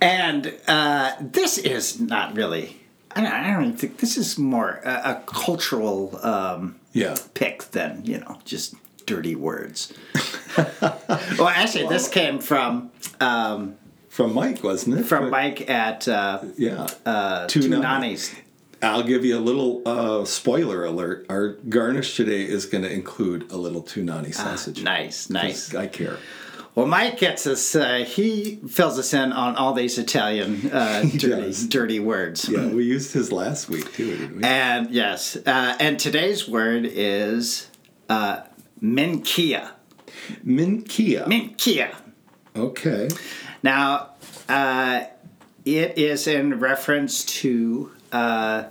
And 0.01 0.53
uh, 0.67 1.13
this 1.19 1.58
is 1.58 2.00
not 2.00 2.36
really. 2.36 2.77
I 3.15 3.22
don't, 3.22 3.31
I 3.31 3.51
don't 3.53 3.74
think 3.77 3.98
this 3.98 4.17
is 4.17 4.38
more 4.38 4.79
a, 4.86 4.89
a 4.89 5.24
cultural 5.25 6.17
um, 6.25 6.79
Yeah. 6.93 7.15
pick 7.34 7.63
than 7.72 8.05
you 8.05 8.19
know 8.19 8.38
just 8.46 8.75
dirty 9.05 9.36
words. 9.36 9.91
well, 11.38 11.48
actually, 11.48 11.88
this 11.88 12.08
came 12.08 12.39
from 12.39 12.91
um, 13.19 13.75
From 14.10 14.34
Mike, 14.34 14.63
wasn't 14.63 15.00
it? 15.00 15.03
from 15.03 15.29
Mike 15.31 15.69
at 15.69 16.08
uh, 16.08 16.43
Yeah. 16.58 16.88
uh, 17.05 17.48
Two 17.48 17.62
Two 17.63 17.69
Nannies. 17.69 17.81
Nannies. 17.81 18.36
I'll 18.81 19.03
give 19.03 19.25
you 19.25 19.38
a 19.38 19.39
little 19.39 19.81
uh, 19.86 20.25
spoiler 20.25 20.86
alert. 20.86 21.25
Our 21.29 21.50
garnish 21.67 22.15
today 22.15 22.43
is 22.43 22.65
going 22.65 22.83
to 22.83 22.91
include 22.91 23.51
a 23.51 23.57
little 23.57 23.83
tunani 23.83 24.33
sausage. 24.33 24.83
Nice, 24.83 25.29
nice. 25.29 25.75
I 25.75 25.88
care. 25.88 26.17
Well, 26.75 26.86
Mike 26.86 27.17
gets 27.17 27.45
us. 27.45 27.75
Uh, 27.75 28.05
he 28.07 28.57
fills 28.69 28.98
us 28.98 29.13
in 29.13 29.33
on 29.33 29.55
all 29.57 29.74
these 29.74 29.98
Italian 29.98 30.71
uh, 30.71 31.01
dirty, 31.17 31.67
dirty 31.67 32.00
words. 32.00 32.48
Yeah, 32.48 32.67
we 32.67 32.86
used 32.86 33.12
his 33.12 33.31
last 33.31 33.69
week 33.69 33.91
too, 33.93 34.17
didn't 34.17 34.38
we? 34.38 34.43
And 34.43 34.89
yes, 34.91 35.36
uh, 35.36 35.75
and 35.79 36.00
today's 36.00 36.48
word 36.48 36.86
is 36.86 37.67
uh, 38.07 38.43
minkia. 38.81 39.71
Minkia. 40.45 41.25
Minkia. 41.25 41.95
Okay. 42.55 43.09
Now, 43.62 44.12
uh, 44.48 45.03
it 45.65 45.98
is 45.98 46.27
in 46.27 46.59
reference 46.59 47.25
to 47.25 47.91
uh, 48.12 48.63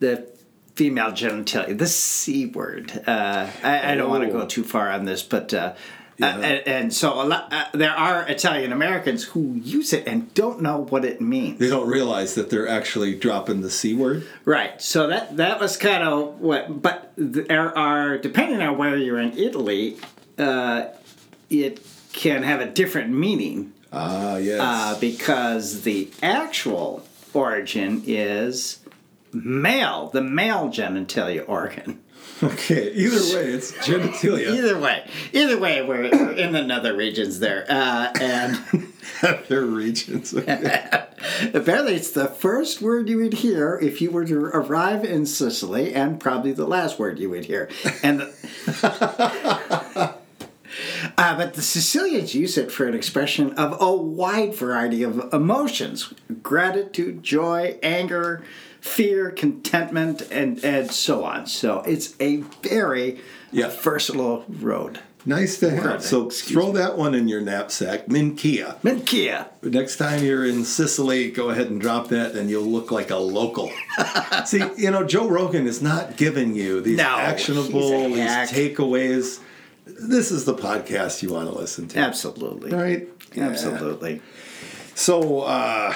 the 0.00 0.26
female 0.74 1.12
genitalia, 1.12 1.76
the 1.78 1.86
C 1.86 2.46
word. 2.46 2.90
Uh, 3.06 3.48
I, 3.62 3.92
I 3.92 3.94
don't 3.94 4.10
want 4.10 4.24
to 4.24 4.30
Oh. 4.30 4.40
go 4.40 4.46
too 4.46 4.64
far 4.64 4.90
on 4.90 5.04
this, 5.04 5.22
but. 5.22 5.52
Uh, 5.54 5.74
Yeah. 6.16 6.36
uh, 6.36 6.40
and, 6.42 6.68
and 6.68 6.94
so 6.94 7.20
a 7.20 7.26
lot, 7.26 7.52
uh, 7.52 7.64
there 7.74 7.90
are 7.90 8.22
Italian 8.28 8.70
Americans 8.72 9.24
who 9.24 9.54
use 9.60 9.92
it 9.92 10.06
and 10.06 10.32
don't 10.34 10.62
know 10.62 10.86
what 10.90 11.04
it 11.04 11.20
means. 11.20 11.58
They 11.58 11.68
don't 11.68 11.88
realize 11.88 12.36
that 12.36 12.50
they're 12.50 12.68
actually 12.68 13.16
dropping 13.18 13.62
the 13.62 13.70
C 13.70 13.94
word. 13.94 14.24
Right. 14.44 14.80
So 14.80 15.08
that 15.08 15.36
that 15.38 15.58
was 15.58 15.76
kind 15.76 16.04
of 16.04 16.40
what. 16.40 16.80
But 16.80 17.10
there 17.16 17.76
are 17.76 18.16
depending 18.16 18.62
on 18.62 18.78
where 18.78 18.96
you're 18.96 19.18
in 19.18 19.36
Italy, 19.36 19.96
uh, 20.38 20.84
it 21.50 21.80
can 22.12 22.44
have 22.44 22.60
a 22.60 22.66
different 22.66 23.10
meaning 23.10 23.72
Ah, 23.92 24.36
yes. 24.36 24.60
uh, 24.60 24.96
because 25.00 25.82
the 25.82 26.10
actual 26.22 27.02
origin 27.34 28.02
is 28.06 28.80
male, 29.32 30.08
the 30.08 30.22
male 30.22 30.68
genitalia 30.68 31.44
organ. 31.48 32.00
okay. 32.42 32.92
Either 32.92 33.16
way, 33.36 33.50
it's 33.52 33.72
genitalia. 33.72 34.54
Either 34.54 34.78
way, 34.78 35.08
either 35.32 35.58
way, 35.58 35.82
we're 35.82 36.04
in 36.04 36.52
the 36.52 36.62
nether 36.62 36.94
regions 36.96 37.40
there, 37.40 37.66
uh, 37.68 38.12
and 38.20 38.92
Their 39.48 39.62
regions. 39.62 40.34
Okay. 40.34 41.06
apparently 41.54 41.94
it's 41.94 42.10
the 42.10 42.26
first 42.26 42.82
word 42.82 43.08
you 43.08 43.18
would 43.18 43.34
hear 43.34 43.78
if 43.80 44.00
you 44.00 44.10
were 44.10 44.24
to 44.24 44.36
arrive 44.46 45.04
in 45.04 45.26
Sicily, 45.26 45.94
and 45.94 46.20
probably 46.20 46.52
the 46.52 46.66
last 46.66 46.98
word 46.98 47.18
you 47.18 47.30
would 47.30 47.44
hear. 47.44 47.68
And 48.02 48.20
the, 48.20 49.83
uh, 51.18 51.36
but 51.36 51.54
the 51.54 51.62
Sicilians 51.62 52.34
use 52.34 52.56
it 52.58 52.70
for 52.72 52.86
an 52.86 52.94
expression 52.94 53.52
of 53.54 53.76
a 53.80 53.92
wide 53.94 54.54
variety 54.54 55.02
of 55.02 55.32
emotions: 55.32 56.12
gratitude, 56.42 57.22
joy, 57.22 57.78
anger, 57.82 58.42
fear, 58.80 59.30
contentment, 59.30 60.22
and 60.30 60.62
and 60.64 60.90
so 60.90 61.24
on. 61.24 61.46
So 61.46 61.80
it's 61.86 62.14
a 62.20 62.38
very 62.62 63.20
Yeah. 63.52 63.70
versatile 63.70 64.44
road. 64.48 65.00
nice 65.26 65.58
to 65.58 65.70
have. 65.70 66.02
So 66.04 66.26
excuse 66.26 66.52
throw 66.52 66.72
that 66.72 66.98
one 66.98 67.14
in 67.14 67.28
your 67.28 67.40
knapsack. 67.40 68.08
Minkia. 68.08 68.76
Minkia. 68.82 69.46
Next 69.62 69.96
time 69.96 70.22
you're 70.22 70.44
in 70.44 70.64
Sicily, 70.66 71.30
go 71.30 71.48
ahead 71.48 71.68
and 71.70 71.80
drop 71.80 72.08
that, 72.08 72.32
and 72.34 72.50
you'll 72.50 72.66
look 72.70 72.90
like 72.90 73.10
a 73.10 73.16
local. 73.16 73.70
See, 74.44 74.62
you 74.76 74.90
know, 74.90 75.02
Joe 75.02 75.26
Rogan 75.26 75.66
is 75.66 75.80
not 75.80 76.18
giving 76.18 76.54
you 76.54 76.82
these 76.82 76.98
No, 76.98 77.04
actionable, 77.16 78.10
these 78.10 78.28
takeaways. 78.52 79.38
This 79.86 80.30
is 80.30 80.44
the 80.44 80.54
podcast 80.54 81.22
you 81.22 81.32
want 81.32 81.48
to 81.50 81.54
listen 81.54 81.88
to, 81.88 81.98
Absolutely. 81.98 82.72
right? 82.72 83.08
Yeah. 83.34 83.48
Absolutely. 83.48 84.22
So, 84.94 85.42
uh, 85.42 85.94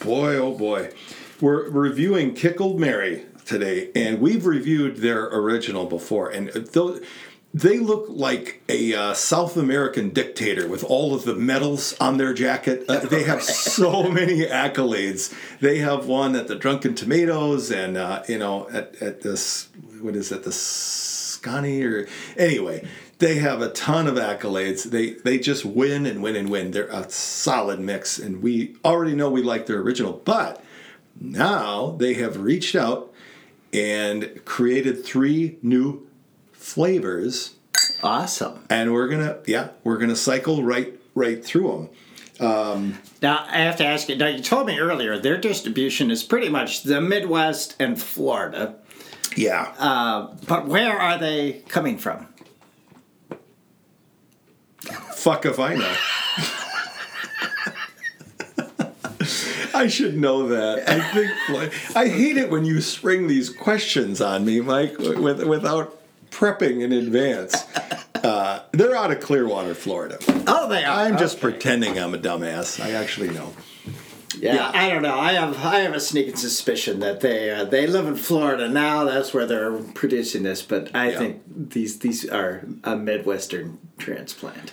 boy, 0.00 0.36
oh 0.36 0.56
boy, 0.56 0.90
we're 1.40 1.68
reviewing 1.68 2.34
Kickled 2.34 2.80
Mary 2.80 3.26
today, 3.44 3.90
and 3.94 4.20
we've 4.20 4.44
reviewed 4.46 4.96
their 4.96 5.24
original 5.26 5.86
before, 5.86 6.30
and 6.30 6.48
though 6.48 6.98
they 7.54 7.78
look 7.78 8.06
like 8.08 8.62
a 8.68 8.92
uh, 8.94 9.14
South 9.14 9.56
American 9.56 10.10
dictator 10.10 10.68
with 10.68 10.84
all 10.84 11.14
of 11.14 11.24
the 11.24 11.34
medals 11.34 11.96
on 11.98 12.18
their 12.18 12.34
jacket. 12.34 12.84
Uh, 12.86 12.98
they 12.98 13.22
have 13.22 13.42
so 13.42 14.02
many 14.10 14.44
accolades. 14.44 15.32
They 15.60 15.78
have 15.78 16.06
one 16.06 16.36
at 16.36 16.48
the 16.48 16.54
Drunken 16.54 16.94
Tomatoes, 16.94 17.70
and 17.70 17.96
uh, 17.96 18.24
you 18.28 18.38
know, 18.38 18.68
at 18.70 19.00
at 19.00 19.22
this 19.22 19.68
what 20.02 20.16
is 20.16 20.32
it, 20.32 20.42
the 20.42 20.52
Scani 21.46 21.84
or 21.84 22.08
anyway. 22.36 22.86
They 23.18 23.36
have 23.36 23.62
a 23.62 23.70
ton 23.70 24.06
of 24.08 24.16
accolades. 24.16 24.84
They 24.90 25.10
they 25.12 25.38
just 25.38 25.64
win 25.64 26.04
and 26.04 26.22
win 26.22 26.36
and 26.36 26.50
win. 26.50 26.72
They're 26.72 26.88
a 26.88 27.08
solid 27.08 27.80
mix, 27.80 28.18
and 28.18 28.42
we 28.42 28.76
already 28.84 29.14
know 29.14 29.30
we 29.30 29.42
like 29.42 29.64
their 29.66 29.80
original. 29.80 30.12
But 30.24 30.62
now 31.18 31.96
they 31.98 32.14
have 32.14 32.36
reached 32.42 32.74
out 32.76 33.10
and 33.72 34.44
created 34.44 35.02
three 35.04 35.56
new 35.62 36.06
flavors, 36.52 37.54
Awesome. 38.02 38.64
and 38.68 38.92
we're 38.92 39.08
gonna 39.08 39.38
yeah 39.46 39.70
we're 39.82 39.96
gonna 39.98 40.16
cycle 40.16 40.62
right 40.62 40.92
right 41.14 41.42
through 41.42 41.88
them. 42.38 42.46
Um, 42.48 42.98
now 43.22 43.46
I 43.48 43.60
have 43.60 43.76
to 43.76 43.86
ask 43.86 44.10
you. 44.10 44.16
Now 44.16 44.26
you 44.26 44.42
told 44.42 44.66
me 44.66 44.78
earlier 44.78 45.18
their 45.18 45.38
distribution 45.38 46.10
is 46.10 46.22
pretty 46.22 46.50
much 46.50 46.82
the 46.82 47.00
Midwest 47.00 47.76
and 47.80 47.98
Florida, 47.98 48.74
Yeah. 49.36 49.72
uh, 49.78 50.34
but 50.48 50.66
where 50.66 50.98
are 50.98 51.18
they 51.18 51.62
coming 51.68 51.98
from? 51.98 52.26
Fuck 55.14 55.44
if 55.46 55.58
I 55.58 55.74
know. 55.74 55.94
I 59.74 59.88
should 59.88 60.16
know 60.16 60.48
that. 60.48 60.88
I 60.88 61.00
think 61.12 61.30
I 61.96 62.08
hate 62.08 62.38
it 62.38 62.50
when 62.50 62.64
you 62.64 62.80
spring 62.80 63.26
these 63.26 63.50
questions 63.50 64.20
on 64.22 64.44
me, 64.46 64.60
Mike, 64.60 64.96
with, 64.98 65.44
without 65.44 65.98
prepping 66.30 66.80
in 66.82 66.92
advance. 66.92 67.64
Uh, 68.14 68.62
they're 68.72 68.96
out 68.96 69.10
of 69.10 69.20
Clearwater, 69.20 69.74
Florida. 69.74 70.18
Oh, 70.46 70.68
they 70.68 70.84
are. 70.84 71.00
I'm 71.00 71.18
just 71.18 71.40
pretending 71.40 71.98
I'm 71.98 72.14
a 72.14 72.18
dumbass. 72.18 72.82
I 72.82 72.92
actually 72.92 73.30
know. 73.30 73.52
Yeah, 74.38 74.54
yeah. 74.54 74.70
I 74.74 74.90
don't 74.90 75.02
know. 75.02 75.18
I 75.18 75.32
have 75.32 75.56
I 75.64 75.80
have 75.80 75.94
a 75.94 76.00
sneaking 76.00 76.36
suspicion 76.36 77.00
that 77.00 77.20
they 77.20 77.50
uh, 77.50 77.64
they 77.64 77.86
live 77.86 78.06
in 78.06 78.16
Florida 78.16 78.68
now. 78.68 79.04
That's 79.04 79.32
where 79.32 79.46
they're 79.46 79.72
producing 79.72 80.42
this. 80.42 80.62
But 80.62 80.90
I 80.94 81.10
Yeah. 81.10 81.18
think 81.18 81.42
these 81.70 81.98
these 82.00 82.28
are 82.28 82.66
a 82.84 82.96
Midwestern 82.96 83.78
transplant. 83.98 84.72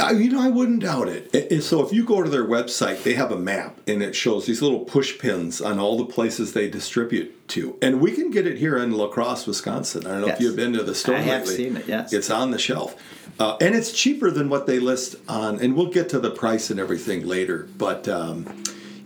Uh, 0.00 0.12
you 0.12 0.30
know, 0.30 0.40
I 0.40 0.48
wouldn't 0.48 0.82
doubt 0.82 1.08
it. 1.08 1.28
It- 1.32 1.48
it- 1.50 1.62
So 1.62 1.84
if 1.84 1.92
you 1.92 2.04
go 2.04 2.22
to 2.22 2.30
their 2.30 2.44
website, 2.46 3.02
they 3.02 3.14
have 3.14 3.32
a 3.32 3.36
map 3.36 3.80
and 3.88 4.00
it 4.00 4.14
shows 4.14 4.46
these 4.46 4.62
little 4.62 4.80
push 4.80 5.18
pins 5.18 5.60
on 5.60 5.80
all 5.80 5.98
the 5.98 6.04
places 6.04 6.52
they 6.52 6.68
distribute 6.70 7.48
to. 7.48 7.76
And 7.82 8.00
we 8.00 8.12
can 8.12 8.30
get 8.30 8.46
it 8.46 8.58
here 8.58 8.76
in 8.78 8.92
La 8.92 9.08
Crosse, 9.08 9.44
Wisconsin. 9.48 10.06
I 10.06 10.10
don't 10.12 10.20
know 10.20 10.28
if 10.28 10.40
you've 10.40 10.54
been 10.54 10.72
to 10.74 10.84
the 10.84 10.94
store 10.94 11.16
I 11.16 11.22
have 11.22 11.48
seen 11.48 11.76
it, 11.78 11.86
yes. 11.88 12.12
It's 12.12 12.30
on 12.30 12.52
the 12.52 12.58
shelf. 12.60 12.94
Uh, 13.40 13.56
and 13.60 13.74
it's 13.74 13.90
cheaper 13.90 14.30
than 14.30 14.48
what 14.48 14.66
they 14.68 14.78
list 14.78 15.16
on, 15.28 15.58
and 15.60 15.74
we'll 15.74 15.86
get 15.90 16.08
to 16.10 16.20
the 16.20 16.30
price 16.30 16.70
and 16.70 16.78
everything 16.78 17.26
later. 17.26 17.68
But 17.76 18.06
um, 18.08 18.46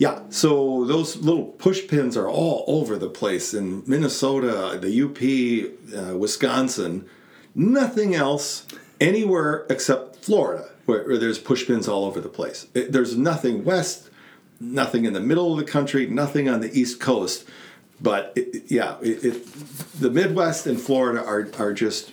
yeah, 0.03 0.23
so 0.31 0.85
those 0.85 1.15
little 1.19 1.45
push 1.45 1.87
pins 1.87 2.17
are 2.17 2.29
all 2.29 2.65
over 2.67 2.99
the 2.99 3.09
place 3.09 3.55
in 3.55 3.85
Minnesota, 3.87 4.77
the 4.83 4.91
UP, 5.01 5.21
uh, 5.97 6.19
Wisconsin. 6.19 7.07
Nothing 7.55 8.13
else 8.13 8.67
anywhere 9.01 9.65
except 9.71 10.25
Florida, 10.25 10.71
where, 10.87 11.05
where 11.05 11.19
there's 11.19 11.39
push 11.39 11.69
pins 11.69 11.87
all 11.87 12.05
over 12.05 12.21
the 12.21 12.29
place. 12.29 12.67
It- 12.75 12.91
there's 12.91 13.17
nothing 13.17 13.65
west, 13.65 14.11
nothing 14.59 15.05
in 15.05 15.13
the 15.13 15.21
middle 15.21 15.53
of 15.53 15.59
the 15.65 15.71
country, 15.71 16.09
nothing 16.09 16.49
on 16.49 16.59
the 16.63 16.77
East 16.77 16.99
Coast. 16.99 17.45
But 18.01 18.33
it, 18.35 18.65
yeah, 18.69 18.97
it, 19.03 19.47
the 20.01 20.11
Midwest 20.11 20.67
and 20.67 20.81
Florida 20.81 21.25
are, 21.25 21.49
are 21.61 21.73
just 21.73 22.11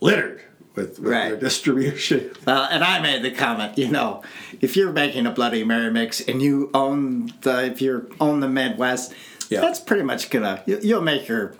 littered 0.00 0.40
with, 0.74 0.98
with 0.98 1.08
Right. 1.12 1.28
their 1.30 1.36
distribution. 1.36 2.30
Well, 2.46 2.66
and 2.70 2.82
I 2.82 3.00
made 3.00 3.22
the 3.22 3.30
comment, 3.30 3.78
you 3.78 3.88
know, 3.88 4.22
if 4.60 4.76
you're 4.76 4.92
making 4.92 5.26
a 5.26 5.30
Bloody 5.30 5.64
Mary 5.64 5.90
mix 5.90 6.20
and 6.20 6.40
you 6.42 6.70
own 6.74 7.32
the, 7.42 7.64
if 7.66 7.80
you're 7.82 8.06
own 8.20 8.40
the 8.40 8.48
Midwest, 8.48 9.14
Yeah. 9.48 9.60
that's 9.60 9.80
pretty 9.80 10.02
much 10.02 10.30
gonna, 10.30 10.62
you, 10.66 10.78
you'll 10.82 11.02
make 11.02 11.28
your 11.28 11.54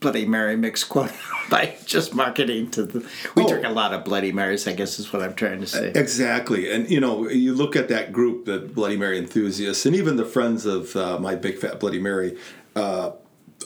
Bloody 0.00 0.26
Mary 0.26 0.56
mix 0.56 0.84
quote 0.84 1.10
by 1.50 1.76
just 1.86 2.14
marketing 2.14 2.70
to 2.72 2.82
the. 2.84 2.98
We 3.34 3.44
Oh. 3.44 3.48
drink 3.48 3.64
a 3.64 3.70
lot 3.70 3.94
of 3.94 4.04
Bloody 4.04 4.30
Marys, 4.32 4.66
I 4.68 4.72
guess 4.72 4.98
is 4.98 5.10
what 5.12 5.22
I'm 5.22 5.34
trying 5.34 5.60
to 5.60 5.66
say. 5.66 5.92
Exactly. 5.94 6.70
And, 6.70 6.90
you 6.90 7.00
know, 7.00 7.28
you 7.30 7.54
look 7.54 7.76
at 7.76 7.88
that 7.88 8.12
group, 8.12 8.44
the 8.46 8.58
Bloody 8.58 8.96
Mary 8.96 9.16
enthusiasts, 9.18 9.86
and 9.86 9.96
even 9.96 10.16
the 10.16 10.24
friends 10.26 10.66
of 10.66 10.94
uh, 10.96 11.18
my 11.18 11.34
Big 11.34 11.58
Fat 11.58 11.80
Bloody 11.80 11.98
Mary, 12.00 12.36
uh, 12.74 13.12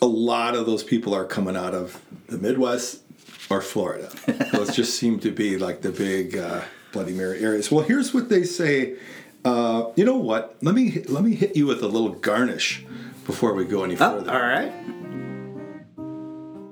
a 0.03 0.07
lot 0.07 0.55
of 0.55 0.67
those 0.67 0.85
people 0.85 1.15
are 1.15 1.25
coming 1.25 1.57
out 1.57 1.75
of 1.75 2.01
the 2.29 2.39
Midwest 2.39 3.01
or 3.51 3.61
Florida. 3.61 4.11
Those 4.53 4.75
just 4.75 4.95
seem 4.99 5.19
to 5.21 5.31
be 5.33 5.59
like 5.59 5.83
the 5.83 5.91
big 5.91 6.37
uh, 6.37 6.63
Bloody 6.93 7.13
Mary 7.13 7.41
areas. 7.41 7.71
Well, 7.71 7.85
here's 7.85 8.15
what 8.15 8.29
they 8.29 8.45
say. 8.45 8.97
Uh, 9.45 9.91
you 9.97 10.05
know 10.05 10.17
what? 10.17 10.57
Let 10.63 10.75
me 10.75 11.03
let 11.09 11.25
me 11.25 11.35
hit 11.35 11.57
you 11.57 11.67
with 11.67 11.83
a 11.83 11.89
little 11.89 12.11
garnish 12.11 12.85
before 13.27 13.55
we 13.55 13.65
go 13.65 13.85
any 13.85 13.95
Oh, 13.95 13.99
further. 13.99 14.31
all 14.31 14.41
right. 14.41 14.73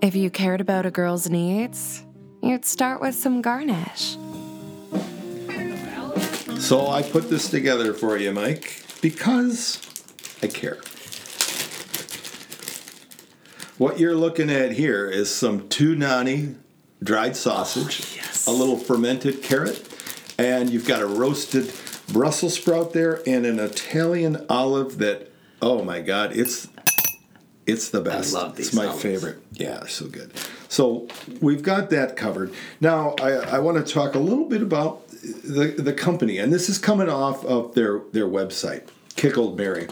If 0.01 0.15
you 0.15 0.31
cared 0.31 0.61
about 0.61 0.87
a 0.87 0.91
girl's 0.91 1.29
needs, 1.29 2.05
you'd 2.43 2.65
start 2.65 3.01
with 3.01 3.15
some 3.15 3.43
garnish. 3.43 4.17
So 6.61 6.89
I 6.89 7.03
put 7.03 7.31
this 7.31 7.49
together 7.51 7.93
for 7.95 8.17
you, 8.19 8.33
Mike, 8.33 8.83
because 9.01 9.81
I 10.43 10.47
care. 10.49 10.79
What 13.79 13.99
you're 14.01 14.15
looking 14.17 14.51
at 14.51 14.73
here 14.73 15.09
is 15.09 15.33
some 15.35 15.69
tunani 15.69 16.57
dried 17.03 17.37
sausage, 17.37 18.01
Oh, 18.03 18.13
yes. 18.17 18.47
a 18.47 18.51
little 18.53 18.77
fermented 18.77 19.43
carrot, 19.43 19.87
and 20.39 20.71
you've 20.71 20.87
got 20.87 21.01
a 21.03 21.07
roasted 21.07 21.73
Brussels 22.13 22.55
sprout 22.55 22.93
there 22.93 23.21
and 23.27 23.45
an 23.45 23.59
Italian 23.61 24.47
olive 24.49 24.99
that 24.99 25.31
oh 25.61 25.83
my 25.85 26.01
god, 26.01 26.35
it's 26.37 26.69
it's 27.67 27.91
the 27.91 28.01
best. 28.01 28.35
I 28.35 28.41
love 28.41 28.57
these 28.57 28.69
It's 28.69 28.77
my 28.77 28.87
olives. 28.87 29.03
favorite. 29.03 29.39
Yeah, 29.53 29.85
so 29.87 30.07
good. 30.07 30.33
So 30.69 31.07
we've 31.41 31.63
got 31.63 31.91
that 31.91 32.17
covered. 32.17 32.53
Now 32.81 33.15
I, 33.21 33.33
I 33.33 33.59
want 33.59 33.85
to 33.85 33.93
talk 33.93 34.15
a 34.15 34.19
little 34.19 34.47
bit 34.47 34.63
about 34.63 35.07
the 35.09 35.75
the 35.77 35.93
company, 35.93 36.39
and 36.39 36.53
this 36.53 36.69
is 36.69 36.79
coming 36.79 37.09
off 37.11 37.45
of 37.45 37.75
their 37.75 38.01
their 38.13 38.27
website, 38.27 38.89
Kickled 39.17 39.57
Mary. 39.59 39.89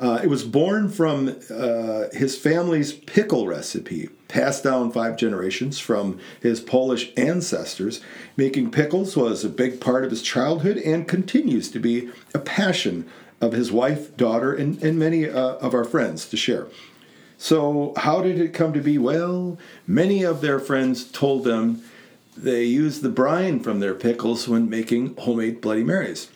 Uh, 0.00 0.20
it 0.22 0.28
was 0.28 0.44
born 0.44 0.88
from 0.88 1.36
uh, 1.50 2.04
his 2.12 2.38
family's 2.38 2.92
pickle 2.92 3.46
recipe, 3.46 4.08
passed 4.28 4.62
down 4.62 4.92
five 4.92 5.16
generations 5.16 5.78
from 5.78 6.18
his 6.40 6.60
Polish 6.60 7.10
ancestors. 7.16 8.00
Making 8.36 8.70
pickles 8.70 9.16
was 9.16 9.44
a 9.44 9.48
big 9.48 9.80
part 9.80 10.04
of 10.04 10.10
his 10.10 10.22
childhood 10.22 10.76
and 10.78 11.08
continues 11.08 11.70
to 11.72 11.80
be 11.80 12.10
a 12.32 12.38
passion 12.38 13.08
of 13.40 13.52
his 13.52 13.72
wife, 13.72 14.16
daughter, 14.16 14.52
and, 14.52 14.80
and 14.82 14.98
many 14.98 15.28
uh, 15.28 15.54
of 15.56 15.74
our 15.74 15.84
friends 15.84 16.28
to 16.28 16.36
share. 16.36 16.68
So, 17.36 17.92
how 17.96 18.20
did 18.20 18.40
it 18.40 18.52
come 18.52 18.72
to 18.72 18.80
be? 18.80 18.98
Well, 18.98 19.58
many 19.86 20.24
of 20.24 20.40
their 20.40 20.58
friends 20.58 21.04
told 21.04 21.44
them 21.44 21.82
they 22.36 22.64
used 22.64 23.02
the 23.02 23.08
brine 23.08 23.60
from 23.60 23.80
their 23.80 23.94
pickles 23.94 24.48
when 24.48 24.68
making 24.68 25.16
homemade 25.16 25.60
Bloody 25.60 25.84
Marys 25.84 26.30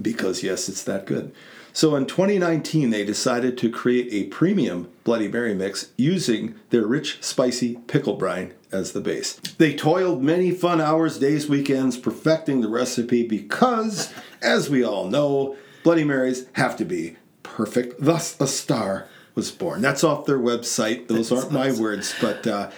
because 0.00 0.42
yes, 0.42 0.68
it's 0.68 0.82
that 0.84 1.06
good. 1.06 1.32
So 1.76 1.94
in 1.94 2.06
2019, 2.06 2.88
they 2.88 3.04
decided 3.04 3.58
to 3.58 3.68
create 3.68 4.08
a 4.10 4.28
premium 4.28 4.88
Bloody 5.04 5.28
Mary 5.28 5.54
mix 5.54 5.90
using 5.98 6.54
their 6.70 6.86
rich, 6.86 7.22
spicy 7.22 7.76
pickle 7.86 8.14
brine 8.14 8.54
as 8.72 8.92
the 8.92 9.02
base. 9.02 9.34
They 9.58 9.76
toiled 9.76 10.22
many 10.22 10.52
fun 10.52 10.80
hours, 10.80 11.18
days, 11.18 11.50
weekends 11.50 11.98
perfecting 11.98 12.62
the 12.62 12.70
recipe 12.70 13.28
because, 13.28 14.10
as 14.40 14.70
we 14.70 14.82
all 14.82 15.10
know, 15.10 15.58
Bloody 15.82 16.02
Marys 16.02 16.46
have 16.54 16.78
to 16.78 16.86
be 16.86 17.16
perfect. 17.42 17.96
Thus, 18.02 18.40
a 18.40 18.46
star 18.46 19.06
was 19.34 19.50
born. 19.50 19.82
That's 19.82 20.02
off 20.02 20.24
their 20.24 20.38
website. 20.38 21.08
Those 21.08 21.30
aren't 21.30 21.52
my 21.52 21.72
words, 21.72 22.14
but 22.22 22.46
uh, 22.46 22.70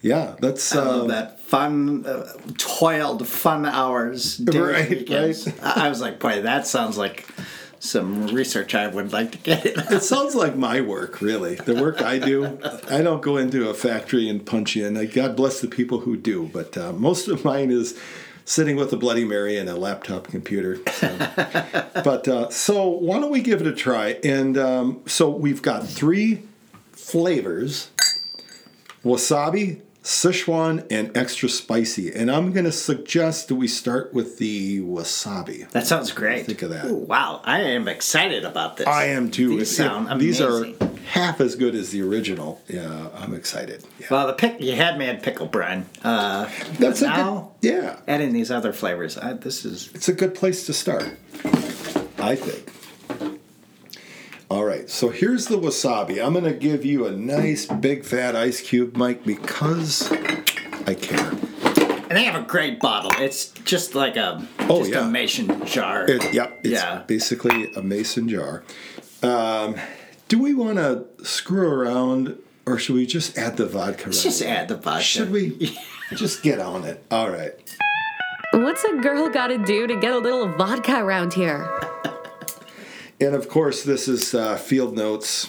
yeah, 0.00 0.34
that's 0.40 0.74
I 0.74 0.82
love 0.82 1.04
uh, 1.04 1.06
that 1.08 1.40
fun, 1.40 2.06
uh, 2.06 2.32
toiled 2.56 3.28
fun 3.28 3.66
hours. 3.66 4.38
days, 4.38 4.56
Right, 4.58 4.88
weekends. 4.88 5.46
right. 5.46 5.62
I 5.62 5.86
I 5.86 5.88
was 5.90 6.00
like, 6.00 6.18
boy, 6.18 6.40
that 6.40 6.66
sounds 6.66 6.96
like 6.96 7.28
some 7.78 8.28
research 8.28 8.74
I 8.74 8.86
would 8.86 9.12
like 9.12 9.32
to 9.32 9.38
get. 9.38 9.66
It 9.92 10.02
sounds 10.02 10.34
like 10.34 10.56
my 10.56 10.80
work, 10.80 11.20
really. 11.20 11.56
The 11.56 11.74
work 11.74 12.02
I 12.02 12.18
do. 12.18 12.58
I 12.90 13.02
don't 13.02 13.22
go 13.22 13.36
into 13.36 13.68
a 13.68 13.74
factory 13.74 14.28
and 14.28 14.44
punch 14.44 14.76
in. 14.76 14.94
God 15.10 15.36
bless 15.36 15.60
the 15.60 15.68
people 15.68 16.00
who 16.00 16.16
do, 16.16 16.50
but 16.52 16.76
uh, 16.76 16.92
most 16.92 17.28
of 17.28 17.44
mine 17.44 17.70
is 17.70 17.98
sitting 18.44 18.76
with 18.76 18.92
a 18.92 18.96
Bloody 18.96 19.24
Mary 19.24 19.58
and 19.58 19.68
a 19.68 19.76
laptop 19.76 20.28
computer. 20.28 20.78
So. 20.92 21.16
but 22.04 22.28
uh, 22.28 22.50
so, 22.50 22.88
why 22.88 23.20
don't 23.20 23.30
we 23.30 23.42
give 23.42 23.60
it 23.60 23.66
a 23.66 23.74
try? 23.74 24.18
And 24.24 24.56
um, 24.56 25.02
so, 25.06 25.28
we've 25.28 25.62
got 25.62 25.86
three 25.86 26.42
flavors 26.92 27.90
wasabi, 29.04 29.80
Sichuan, 30.06 30.86
and 30.88 31.16
extra 31.16 31.48
spicy. 31.48 32.14
And 32.14 32.30
I'm 32.30 32.52
going 32.52 32.64
to 32.64 32.70
suggest 32.70 33.48
that 33.48 33.56
we 33.56 33.66
start 33.66 34.14
with 34.14 34.38
the 34.38 34.80
wasabi. 34.80 35.68
That 35.70 35.84
sounds 35.84 36.12
great. 36.12 36.46
Think 36.46 36.62
of 36.62 36.70
that. 36.70 36.84
Ooh, 36.86 36.94
wow, 36.94 37.40
I 37.42 37.62
am 37.62 37.88
excited 37.88 38.44
about 38.44 38.76
this. 38.76 38.86
I 38.86 39.06
am 39.06 39.32
too. 39.32 39.58
These 39.58 39.76
sound 39.76 40.08
if 40.12 40.18
These 40.20 40.40
are 40.40 40.64
half 41.06 41.40
as 41.40 41.56
good 41.56 41.74
as 41.74 41.90
the 41.90 42.02
original. 42.02 42.62
Yeah, 42.68 43.08
I'm 43.16 43.34
excited. 43.34 43.84
Yeah. 43.98 44.06
Well, 44.12 44.28
the 44.28 44.34
pick 44.34 44.60
you 44.60 44.76
had 44.76 44.96
me 44.96 45.06
at 45.06 45.24
pickle 45.24 45.46
brine. 45.46 45.86
Uh, 46.04 46.48
That's 46.78 47.02
a 47.02 47.08
now 47.08 47.50
good, 47.60 47.72
yeah. 47.72 47.98
adding 48.06 48.32
these 48.32 48.52
other 48.52 48.72
flavors. 48.72 49.18
I, 49.18 49.32
this 49.32 49.64
is 49.64 49.90
It's 49.92 50.08
a 50.08 50.14
good 50.14 50.36
place 50.36 50.66
to 50.66 50.72
start. 50.72 51.16
I 52.18 52.36
think. 52.36 52.75
All 54.48 54.64
right, 54.64 54.88
so 54.88 55.08
here's 55.08 55.46
the 55.46 55.56
wasabi. 55.56 56.24
I'm 56.24 56.32
going 56.32 56.44
to 56.44 56.52
give 56.52 56.84
you 56.84 57.06
a 57.06 57.10
nice 57.10 57.66
big 57.66 58.04
fat 58.04 58.36
ice 58.36 58.60
cube, 58.60 58.96
Mike, 58.96 59.24
because 59.24 60.10
I 60.86 60.94
care. 60.94 61.30
and 61.30 62.10
they 62.16 62.22
have 62.24 62.40
a 62.40 62.46
great 62.46 62.78
bottle. 62.78 63.10
It's 63.18 63.46
just 63.64 63.96
like 63.96 64.16
a 64.16 64.46
Oh, 64.68 64.80
just 64.80 64.92
yeah. 64.92 65.06
a 65.06 65.10
mason 65.10 65.64
jar. 65.66 66.08
It, 66.08 66.32
yep, 66.32 66.60
it's 66.62 66.68
yeah. 66.74 67.02
basically 67.08 67.72
a 67.74 67.82
mason 67.82 68.28
jar. 68.28 68.62
Um, 69.22 69.74
do 70.28 70.38
we 70.40 70.54
want 70.54 70.76
to 70.78 71.06
screw 71.24 71.68
around, 71.68 72.38
or 72.66 72.78
should 72.78 72.94
we 72.94 73.04
just 73.06 73.36
add 73.36 73.56
the 73.56 73.66
vodka? 73.66 74.06
Let's 74.06 74.18
right 74.18 74.22
just 74.30 74.42
away? 74.42 74.50
add 74.50 74.68
the 74.68 74.76
vodka. 74.76 75.02
Should 75.02 75.30
we 75.32 75.76
just 76.14 76.44
get 76.44 76.60
on 76.60 76.84
it? 76.84 77.04
All 77.10 77.30
right. 77.30 77.52
What's 78.52 78.84
a 78.84 78.96
girl 78.98 79.28
gotta 79.28 79.58
do 79.58 79.88
to 79.88 79.96
get 79.98 80.12
a 80.12 80.18
little 80.18 80.46
vodka 80.52 80.98
around 81.02 81.32
here? 81.34 81.68
And 83.18 83.34
of 83.34 83.48
course, 83.48 83.82
this 83.82 84.08
is 84.08 84.34
uh, 84.34 84.56
Field 84.56 84.94
Notes 84.94 85.46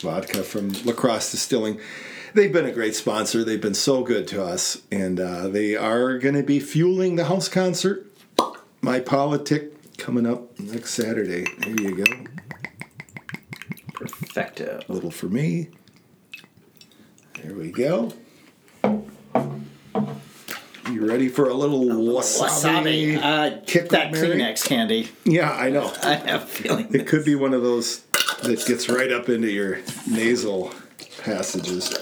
vodka 0.00 0.42
from 0.42 0.72
La 0.84 0.92
Crosse 0.92 1.30
Distilling. 1.30 1.80
They've 2.34 2.52
been 2.52 2.66
a 2.66 2.72
great 2.72 2.94
sponsor. 2.94 3.42
They've 3.42 3.60
been 3.60 3.72
so 3.72 4.02
good 4.02 4.28
to 4.28 4.44
us, 4.44 4.82
and 4.92 5.18
uh, 5.18 5.48
they 5.48 5.74
are 5.74 6.18
going 6.18 6.34
to 6.34 6.42
be 6.42 6.60
fueling 6.60 7.16
the 7.16 7.24
house 7.24 7.48
concert, 7.48 8.06
My 8.82 9.00
Politic, 9.00 9.96
coming 9.96 10.26
up 10.26 10.58
next 10.60 10.92
Saturday. 10.92 11.46
There 11.60 11.80
you 11.80 12.04
go. 12.04 12.12
Perfecto. 13.94 14.80
A 14.86 14.92
little 14.92 15.10
for 15.10 15.26
me. 15.26 15.70
There 17.42 17.54
we 17.54 17.70
go. 17.70 18.12
You 20.96 21.06
ready 21.06 21.28
for 21.28 21.50
a 21.50 21.52
little 21.52 21.84
wasabi? 21.84 23.18
Wasabi. 23.18 23.22
Uh, 23.22 23.60
kick 23.66 23.90
that 23.90 24.12
Mary? 24.12 24.28
Kleenex 24.28 24.66
candy. 24.66 25.10
Yeah, 25.26 25.52
I 25.52 25.68
know. 25.68 25.92
I 26.02 26.14
have 26.14 26.44
a 26.44 26.46
feeling. 26.46 26.94
It 26.94 27.06
could 27.06 27.22
be 27.22 27.34
one 27.34 27.52
of 27.52 27.60
those 27.60 28.00
that 28.44 28.64
gets 28.66 28.88
right 28.88 29.12
up 29.12 29.28
into 29.28 29.50
your 29.50 29.80
nasal 30.10 30.72
passages. 31.22 31.94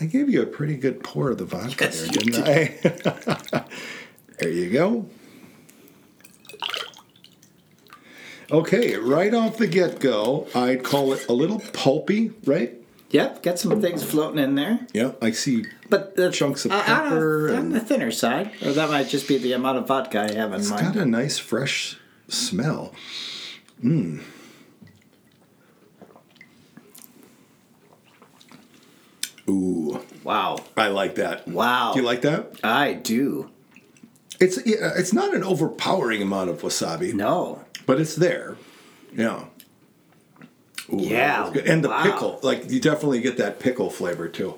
I 0.00 0.06
gave 0.06 0.30
you 0.30 0.40
a 0.40 0.46
pretty 0.46 0.78
good 0.78 1.04
pour 1.04 1.32
of 1.32 1.36
the 1.36 1.44
vodka 1.44 1.84
Yes, 1.84 2.00
there, 2.00 2.08
didn't 2.08 3.54
I? 3.54 3.64
there 4.38 4.50
you 4.50 4.70
go. 4.70 5.06
Okay, 8.50 8.96
right 8.96 9.34
off 9.34 9.58
the 9.58 9.66
get 9.66 10.00
go, 10.00 10.48
I'd 10.54 10.82
call 10.82 11.12
it 11.12 11.28
a 11.28 11.34
little 11.34 11.60
pulpy, 11.74 12.32
right? 12.46 12.80
Yep, 13.10 13.42
got 13.42 13.58
some 13.58 13.80
things 13.80 14.02
floating 14.04 14.42
in 14.42 14.56
there. 14.56 14.80
Yeah, 14.92 15.12
I 15.22 15.30
see 15.30 15.64
But 15.88 16.16
the 16.16 16.30
Chunks 16.30 16.64
of 16.64 16.72
uh, 16.72 16.82
pepper 16.82 17.50
on 17.50 17.56
and- 17.56 17.72
the 17.74 17.80
thinner 17.80 18.10
side, 18.10 18.50
or 18.64 18.72
that 18.72 18.90
might 18.90 19.08
just 19.08 19.28
be 19.28 19.38
the 19.38 19.52
amount 19.52 19.78
of 19.78 19.86
vodka 19.86 20.20
I 20.22 20.32
have 20.32 20.52
in 20.52 20.60
It's 20.60 20.70
mind. 20.70 20.86
It's 20.86 20.94
got 20.96 21.02
a 21.02 21.06
nice 21.06 21.38
fresh 21.38 21.96
smell. 22.28 22.92
Mmm. 23.82 24.20
Ooh, 29.48 30.00
wow, 30.24 30.58
I 30.76 30.88
like 30.88 31.14
that. 31.16 31.46
wow. 31.46 31.92
Do 31.92 32.00
you 32.00 32.04
like 32.06 32.22
that? 32.22 32.58
I 32.64 32.94
do. 32.94 33.50
It's 34.40 34.58
yeah, 34.66 34.92
it's 34.96 35.12
not 35.12 35.34
an 35.34 35.44
overpowering 35.44 36.20
amount 36.20 36.50
of 36.50 36.62
wasabi, 36.62 37.14
No. 37.14 37.64
but 37.86 38.00
it's 38.00 38.16
there. 38.16 38.56
Yeah. 39.14 39.44
Ooh, 40.92 40.98
Yeah, 41.00 41.50
good. 41.52 41.66
And 41.66 41.82
the 41.84 41.88
wow. 41.88 42.02
pickle, 42.02 42.38
like 42.42 42.70
you 42.70 42.80
definitely 42.80 43.20
get 43.20 43.36
that 43.38 43.58
pickle 43.60 43.90
flavor 43.90 44.28
too. 44.28 44.54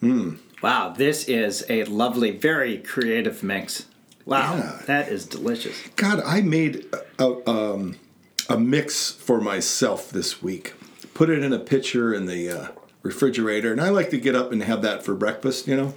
Hmm. 0.00 0.36
Wow, 0.62 0.90
this 0.96 1.24
is 1.28 1.64
a 1.68 1.84
lovely, 1.84 2.30
very 2.30 2.78
creative 2.78 3.42
mix. 3.42 3.86
Wow, 4.24 4.56
Yeah. 4.56 4.78
that 4.86 5.08
is 5.08 5.26
delicious. 5.26 5.76
God, 5.96 6.22
I 6.24 6.40
made 6.42 6.86
a, 7.18 7.24
a, 7.24 7.50
um, 7.50 7.96
a 8.48 8.58
mix 8.58 9.10
for 9.10 9.40
myself 9.40 10.10
this 10.10 10.42
week. 10.42 10.74
Put 11.14 11.28
it 11.30 11.42
in 11.42 11.52
a 11.52 11.58
pitcher 11.58 12.14
in 12.14 12.26
the 12.26 12.48
uh, 12.48 12.68
refrigerator, 13.02 13.72
and 13.72 13.80
I 13.80 13.88
like 13.90 14.10
to 14.10 14.18
get 14.18 14.34
up 14.36 14.52
and 14.52 14.62
have 14.62 14.82
that 14.82 15.04
for 15.04 15.14
breakfast, 15.14 15.66
you 15.66 15.76
know, 15.76 15.94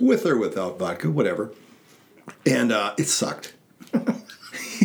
with 0.00 0.26
or 0.26 0.36
without 0.36 0.78
vodka, 0.78 1.10
whatever. 1.10 1.52
And 2.44 2.72
uh, 2.72 2.94
it 2.98 3.06
sucked. 3.08 3.54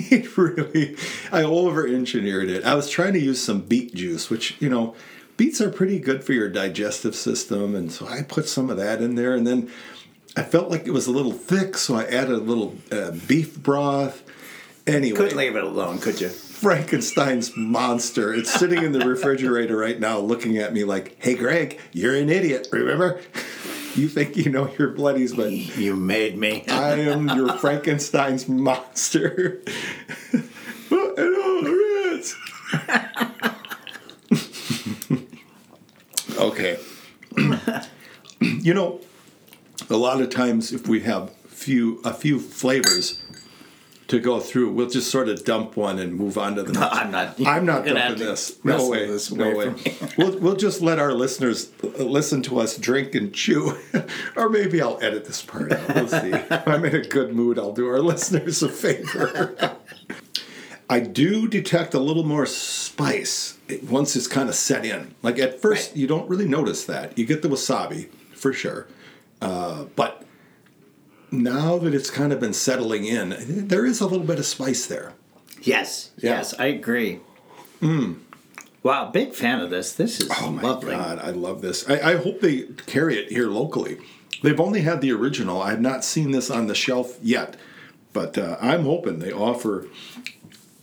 really, 0.38 0.96
I 1.32 1.44
over 1.44 1.88
engineered 1.88 2.50
it. 2.50 2.64
I 2.64 2.76
was 2.76 2.90
trying 2.90 3.14
to 3.14 3.20
use 3.20 3.44
some 3.44 3.62
beet 3.62 3.94
juice, 3.94 4.30
which, 4.30 4.56
you 4.60 4.70
know, 4.70 4.96
beets 5.38 5.62
are 5.62 5.70
pretty 5.70 6.00
good 6.00 6.24
for 6.24 6.34
your 6.34 6.50
digestive 6.50 7.16
system. 7.16 7.76
And 7.76 7.92
so 7.92 8.08
I 8.08 8.24
put 8.24 8.48
some 8.48 8.70
of 8.70 8.78
that 8.78 9.02
in 9.02 9.16
there, 9.16 9.36
and 9.36 9.46
then 9.46 9.72
I 10.36 10.44
felt 10.44 10.70
like 10.70 10.86
it 10.86 10.92
was 10.92 11.08
a 11.08 11.12
little 11.12 11.32
thick, 11.32 11.78
so 11.78 11.96
I 11.96 12.04
added 12.04 12.32
a 12.32 12.38
little 12.38 12.76
uh, 12.92 13.12
beef 13.28 13.58
broth. 13.58 14.24
Anyway, 14.86 15.18
Couldn't 15.18 15.38
leave 15.38 15.56
it 15.56 15.64
alone, 15.64 16.00
could 16.00 16.22
you? 16.22 16.30
Frankenstein's 16.30 17.56
monster. 17.56 18.34
It's 18.34 18.52
sitting 18.52 18.84
in 18.84 18.92
the 18.92 19.06
refrigerator 19.06 19.76
right 19.78 20.00
now 20.00 20.20
looking 20.20 20.58
at 20.58 20.74
me 20.74 20.84
like, 20.84 21.16
hey, 21.20 21.36
Greg, 21.36 21.80
you're 21.92 22.16
an 22.16 22.30
idiot, 22.30 22.68
remember? 22.72 23.22
You 23.98 24.08
think 24.08 24.38
you 24.38 24.52
know 24.52 24.72
your 24.78 24.90
bloodies, 24.90 25.34
but 25.34 25.52
You 25.52 25.96
made 25.96 26.38
me. 26.38 26.64
I 26.68 27.00
am 27.00 27.28
your 27.30 27.58
Frankenstein's 27.58 28.48
monster. 28.48 29.62
It 30.92 31.34
all 31.44 31.64
hurts. 31.66 32.36
Okay. 36.38 36.78
you 38.40 38.74
know, 38.76 39.02
a 39.90 39.98
lot 39.98 40.22
of 40.22 40.30
times 40.30 40.72
if 40.72 40.88
we 40.88 41.00
have 41.02 41.34
few 41.48 42.00
a 42.06 42.14
few 42.14 42.40
flavors 42.40 43.20
to 44.08 44.20
go 44.20 44.40
through, 44.40 44.72
we'll 44.72 44.90
just 44.90 45.12
sort 45.12 45.28
of 45.28 45.44
dump 45.44 45.76
one 45.76 46.00
and 46.00 46.14
move 46.14 46.38
on 46.38 46.56
to 46.56 46.64
the 46.64 46.72
next. 46.80 46.94
I'm 46.96 47.12
not. 47.12 47.36
I'm 47.46 47.66
not 47.66 47.84
gonna 47.86 48.00
have 48.00 48.12
dumping 48.12 48.28
this. 48.28 48.64
No 48.64 48.90
way. 48.90 49.06
this 49.08 49.32
no 49.32 49.56
way. 49.56 49.74
we'll 50.18 50.38
we'll 50.40 50.56
just 50.56 50.82
let 50.82 50.98
our 51.00 51.14
listeners 51.14 51.72
listen 51.84 52.42
to 52.44 52.60
us 52.60 52.78
drink 52.78 53.16
and 53.16 53.34
chew, 53.34 53.78
or 54.38 54.50
maybe 54.50 54.82
I'll 54.82 54.98
edit 55.02 55.26
this 55.26 55.42
part 55.42 55.72
out. 55.74 55.94
We'll 55.96 56.08
see. 56.08 56.30
if 56.32 56.68
I'm 56.68 56.86
in 56.86 56.96
a 56.96 57.02
good 57.02 57.36
mood. 57.36 57.60
I'll 57.60 57.74
do 57.74 57.88
our 57.88 58.00
listeners 58.00 58.64
a 58.64 58.70
favor. 58.70 59.78
I 60.90 61.02
do 61.02 61.50
detect 61.50 61.94
a 61.94 62.00
little 62.00 62.24
more 62.24 62.46
spice 62.46 63.58
once 63.90 64.16
it's 64.16 64.28
kind 64.28 64.48
of 64.48 64.56
set 64.56 64.86
in. 64.86 65.14
Like 65.22 65.38
at 65.38 65.62
first, 65.62 65.90
Right. 65.90 65.98
you 65.98 66.08
don't 66.08 66.30
really 66.30 66.48
notice 66.48 66.86
that. 66.86 67.18
You 67.18 67.26
get 67.26 67.42
the 67.42 67.50
wasabi 67.50 68.08
for 68.34 68.54
sure, 68.54 68.88
uh, 69.42 69.84
but 69.98 70.24
now 71.32 71.78
that 71.80 71.94
it's 71.94 72.10
kind 72.10 72.32
of 72.34 72.40
been 72.40 72.54
settling 72.54 73.06
in, 73.06 73.68
there 73.68 73.86
is 73.86 74.00
a 74.02 74.08
little 74.08 74.26
bit 74.26 74.40
of 74.40 74.46
spice 74.46 74.86
there. 74.86 75.14
Yes, 75.62 76.12
Yeah. 76.18 76.38
yes, 76.38 76.54
I 76.60 76.68
agree. 76.68 77.20
Wow, 78.84 79.10
big 79.12 79.34
fan 79.34 79.60
of 79.60 79.70
this. 79.70 79.94
This 79.94 80.20
is 80.22 80.30
Oh 80.42 80.52
my 80.52 80.62
lovely. 80.62 80.92
god, 80.92 81.20
I 81.20 81.32
love 81.32 81.62
this. 81.62 81.88
I, 81.90 82.14
I 82.14 82.16
hope 82.16 82.40
they 82.42 82.64
carry 82.86 83.18
it 83.18 83.30
here 83.32 83.48
locally. 83.48 83.98
They've 84.44 84.60
only 84.60 84.82
had 84.82 85.02
the 85.02 85.12
original. 85.12 85.62
I 85.62 85.72
have 85.72 85.82
not 85.82 86.06
seen 86.06 86.32
this 86.32 86.50
on 86.50 86.68
the 86.68 86.76
shelf 86.76 87.18
yet, 87.22 87.58
but 88.14 88.38
uh, 88.38 88.56
I'm 88.62 88.84
hoping 88.84 89.20
they 89.20 89.32
offer 89.32 89.88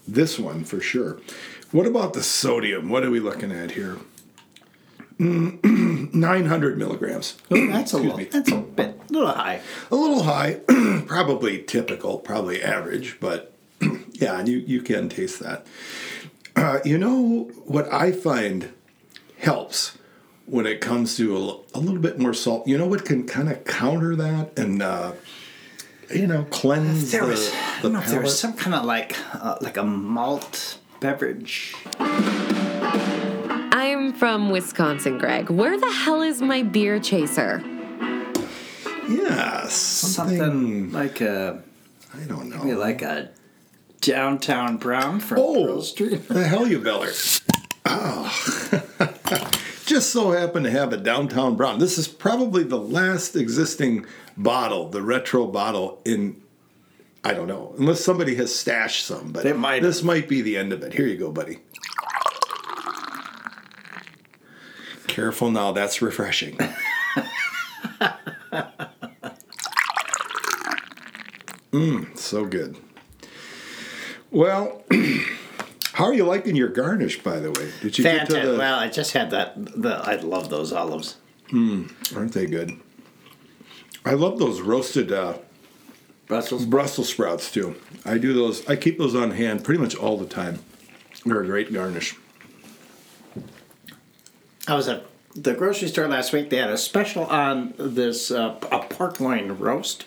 this 0.07 0.39
one 0.39 0.65
for 0.65 0.81
sure. 0.81 1.19
What 1.71 1.87
about 1.87 2.13
the 2.13 2.23
sodium? 2.23 2.89
What 2.89 3.05
are 3.05 3.11
we 3.11 3.21
looking 3.21 3.53
at 3.53 3.73
here? 3.73 3.99
Mm, 5.19 6.13
900 6.15 6.77
milligrams. 6.77 7.37
Oh, 7.51 7.67
that's 7.69 7.93
a 7.93 7.99
little, 7.99 8.19
that's 8.19 8.51
a 8.51 8.57
bit, 8.57 9.01
a 9.09 9.13
little 9.13 9.29
high. 9.29 9.61
A 9.91 9.95
little 9.95 10.25
high, 10.25 10.61
probably 11.07 11.63
typical, 11.63 12.19
probably 12.19 12.63
average, 12.63 13.19
but 13.21 13.53
yeah, 14.13 14.45
you, 14.45 14.59
you 14.59 14.83
can 14.83 15.09
taste 15.09 15.39
that. 15.41 15.67
Uh, 16.57 16.79
you 16.85 16.99
know 16.99 17.51
what 17.65 17.93
I 17.93 18.11
find 18.13 18.73
helps 19.39 19.97
when 20.47 20.67
it 20.67 20.81
comes 20.81 21.17
to 21.17 21.37
a 21.75 21.79
little 21.79 22.01
bit 22.01 22.19
more 22.19 22.35
salt? 22.35 22.67
You 22.67 22.77
know 22.77 22.87
what 22.87 23.05
can 23.05 23.27
kind 23.27 23.49
of 23.49 23.65
counter 23.65 24.17
that 24.17 24.59
and, 24.59 24.83
uh, 24.83 25.13
you 26.13 26.27
know, 26.27 26.45
cleanse 26.51 27.13
There 27.13 27.23
the, 27.23 27.29
was, 27.29 27.53
I 27.53 27.83
don't 27.83 27.93
know 27.93 28.01
if 28.01 28.09
there 28.09 28.21
was 28.21 28.39
some 28.39 28.55
kind 28.55 28.75
of 28.75 28.85
like, 28.85 29.17
uh, 29.35 29.59
like 29.61 29.77
a 29.77 29.85
malt 29.85 30.79
beverage. 31.01 31.75
I'm 33.85 34.15
from 34.15 34.49
Wisconsin, 34.51 35.19
Greg. 35.19 35.51
Where 35.51 35.79
the 35.79 35.91
hell 35.91 36.23
is 36.23 36.41
my 36.41 36.63
beer 36.63 36.99
chaser? 36.99 37.63
Yeah, 39.07 39.67
something, 39.67 40.39
Something 40.39 40.93
like 40.93 41.21
a, 41.21 41.63
I 42.15 42.25
don't 42.25 42.49
know. 42.49 42.65
maybe 42.65 42.75
like 42.77 43.03
a 43.03 43.29
downtown 44.01 44.79
brown 44.79 45.21
from 45.21 45.39
Oh, 45.39 45.67
Pearl 45.67 45.83
Street. 45.83 46.27
the 46.29 46.45
hell 46.49 46.67
you 46.67 46.79
beller. 46.79 47.11
Oh. 47.85 49.51
Just 49.85 50.11
so 50.11 50.31
happen 50.31 50.63
to 50.63 50.71
have 50.71 50.95
a 50.95 50.97
downtown 50.97 51.55
brown. 51.55 51.79
This 51.79 51.99
is 51.99 52.09
probably 52.09 52.65
the 52.65 52.79
last 52.79 53.37
existing 53.37 54.07
bottle, 54.39 54.89
the 54.89 55.03
retro 55.03 55.47
bottle 55.47 56.01
in 56.07 56.41
I 57.23 57.33
don't 57.35 57.49
know, 57.49 57.75
unless 57.79 58.03
somebody 58.03 58.35
has 58.37 58.55
stashed 58.55 59.05
some, 59.07 59.31
but 59.33 59.45
it 59.47 59.59
might 59.59 59.83
this 59.83 60.03
might 60.03 60.27
be 60.27 60.41
the 60.41 60.57
end 60.57 60.73
of 60.73 60.83
it. 60.83 60.95
Here 60.95 61.07
you 61.07 61.19
go, 61.19 61.31
buddy. 61.31 61.59
Careful 65.15 65.49
now, 65.53 65.71
that's 65.71 66.03
refreshing. 66.03 66.57
Mmm, 71.71 72.19
so 72.19 72.45
good. 72.45 72.77
Well, 74.33 74.83
how 75.93 76.07
are 76.07 76.15
you 76.15 76.25
liking 76.25 76.57
your 76.57 76.67
garnish, 76.67 77.23
by 77.23 77.39
the 77.39 77.53
way? 77.53 77.71
Did 77.81 77.97
you 77.97 78.03
get 78.03 78.27
to 78.27 78.33
the? 78.33 78.59
Well, 78.59 78.77
I 78.77 78.89
just 78.89 79.13
had 79.13 79.31
that. 79.31 79.53
The, 79.57 80.03
I 80.05 80.17
love 80.17 80.51
those 80.51 80.73
olives. 80.73 81.19
Mmm, 81.51 82.17
aren't 82.17 82.33
they 82.33 82.47
good? 82.47 82.73
I 84.05 84.15
love 84.15 84.41
those 84.41 84.61
roasted 84.63 85.13
uh, 85.13 85.35
Brussels. 86.27 86.65
Brussels 86.67 87.09
sprouts 87.09 87.53
too. 87.53 87.77
I 88.05 88.19
do 88.19 88.33
those. 88.33 88.69
I 88.69 88.75
keep 88.75 88.99
those 88.99 89.15
on 89.15 89.31
hand 89.31 89.63
pretty 89.63 89.81
much 89.81 89.95
all 89.95 90.19
the 90.19 90.27
time. 90.27 90.59
They're 91.25 91.43
a 91.43 91.47
great 91.47 91.73
garnish. 91.73 92.17
I 94.67 94.75
was 94.75 94.89
at 94.89 95.05
the 95.35 95.53
grocery 95.55 95.89
store 95.89 96.09
last 96.09 96.33
week. 96.33 96.51
They 96.51 96.57
had 96.59 96.71
a 96.71 96.79
special 96.79 97.25
on 97.27 97.75
this 97.79 98.31
uh, 98.31 98.57
a 98.71 98.81
pork 98.81 99.21
loin 99.21 99.59
roast. 99.59 100.05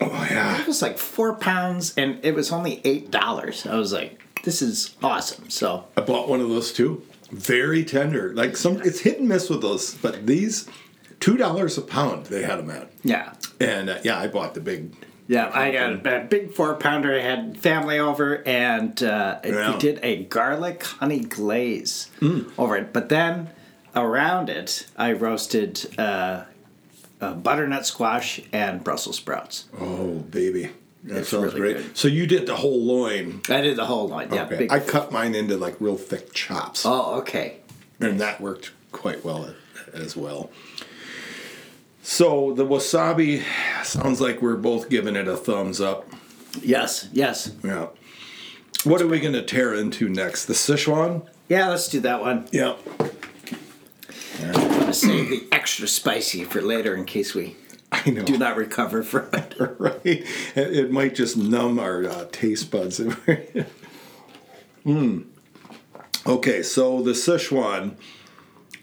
Oh 0.00 0.26
yeah. 0.30 0.60
It 0.60 0.66
was 0.66 0.82
like 0.82 0.98
four 0.98 1.34
pounds, 1.34 1.94
and 1.96 2.18
it 2.24 2.34
was 2.34 2.52
only 2.52 2.80
eight 2.84 3.10
dollars. 3.10 3.66
I 3.66 3.76
was 3.76 3.92
like, 3.92 4.20
"This 4.42 4.62
is 4.62 4.94
awesome!" 5.02 5.50
So 5.50 5.86
I 5.96 6.00
bought 6.02 6.28
one 6.28 6.40
of 6.40 6.48
those 6.48 6.72
too. 6.72 7.02
Very 7.30 7.84
tender. 7.84 8.32
Like 8.34 8.56
some, 8.56 8.80
it's 8.82 9.00
hit 9.00 9.18
and 9.18 9.28
miss 9.28 9.50
with 9.50 9.60
those, 9.62 9.94
but 9.96 10.26
these 10.26 10.68
two 11.18 11.36
dollars 11.36 11.76
a 11.76 11.82
pound 11.82 12.26
they 12.26 12.42
had 12.42 12.58
them 12.60 12.70
at. 12.70 12.90
yeah, 13.02 13.32
And 13.58 13.90
uh, 13.90 13.98
yeah, 14.04 14.18
I 14.18 14.28
bought 14.28 14.54
the 14.54 14.60
big. 14.60 14.94
yeah. 15.26 15.50
I 15.52 15.72
got 15.72 16.06
a 16.06 16.20
big 16.30 16.52
four 16.52 16.74
pounder. 16.76 17.12
I 17.18 17.22
had 17.22 17.58
family 17.58 17.98
over, 17.98 18.46
and 18.46 19.02
uh, 19.02 19.40
Yeah. 19.44 19.72
we 19.72 19.78
did 19.78 19.98
a 20.04 20.24
garlic 20.26 20.84
honey 20.84 21.20
glaze 21.20 22.10
over 22.58 22.76
it. 22.76 22.92
But 22.92 23.08
then 23.08 23.48
around 23.96 24.48
it, 24.50 24.86
I 24.96 25.12
roasted 25.12 25.98
uh, 25.98 26.44
uh, 27.20 27.34
butternut 27.34 27.86
squash 27.86 28.40
and 28.52 28.84
Brussels 28.84 29.16
sprouts. 29.16 29.64
Oh 29.80 30.16
baby, 30.18 30.70
that 31.04 31.18
It's 31.20 31.30
sounds 31.30 31.54
really 31.54 31.60
great. 31.74 31.76
good. 31.78 31.96
So 31.96 32.08
you 32.08 32.26
did 32.26 32.46
the 32.46 32.56
whole 32.56 32.84
loin. 32.84 33.40
I 33.48 33.60
did 33.62 33.76
the 33.76 33.86
whole 33.86 34.08
loin. 34.08 34.28
Yeah, 34.32 34.44
Okay. 34.44 34.58
big. 34.58 34.72
I 34.72 34.80
cut 34.80 35.10
mine 35.10 35.34
into 35.34 35.56
like 35.56 35.80
real 35.80 35.96
thick 35.96 36.32
chops. 36.32 36.84
oh, 36.84 37.16
okay. 37.20 37.56
and 37.98 38.20
that 38.20 38.40
worked 38.40 38.72
quite 38.92 39.24
well 39.24 39.54
as 39.94 40.16
well. 40.16 40.50
So 42.02 42.52
the 42.52 42.64
wasabi 42.64 43.42
sounds 43.82 44.20
like 44.20 44.40
we're 44.40 44.56
both 44.56 44.88
giving 44.88 45.16
it 45.16 45.26
a 45.26 45.36
thumbs 45.36 45.80
up. 45.80 46.08
Yes, 46.62 47.08
yes. 47.12 47.52
Yeah. 47.64 47.88
What 48.84 49.02
are 49.02 49.08
we 49.08 49.18
going 49.18 49.32
to 49.32 49.42
tear 49.42 49.74
into 49.74 50.08
next? 50.08 50.44
The 50.46 50.54
Sichuan? 50.54 51.26
Yeah, 51.48 51.68
let's 51.68 51.88
do 51.88 51.98
that 52.00 52.20
one. 52.20 52.46
Yeah. 52.52 52.76
I'm 54.42 54.52
gonna 54.52 54.92
save 54.92 55.30
the 55.30 55.46
extra 55.52 55.86
spicy 55.88 56.44
for 56.44 56.60
later 56.60 56.94
in 56.94 57.04
case 57.04 57.34
we 57.34 57.56
I 57.92 58.10
know. 58.10 58.22
do 58.24 58.36
not 58.38 58.56
recover 58.56 59.02
from 59.02 59.28
it. 59.32 59.54
right? 59.78 60.00
It, 60.04 60.24
it 60.54 60.90
might 60.90 61.14
just 61.14 61.36
numb 61.36 61.78
our 61.78 62.04
uh, 62.04 62.26
taste 62.32 62.70
buds. 62.70 63.00
Hmm. 64.84 65.22
Okay, 66.24 66.62
so 66.62 67.02
the 67.02 67.10
Sichuan. 67.10 67.96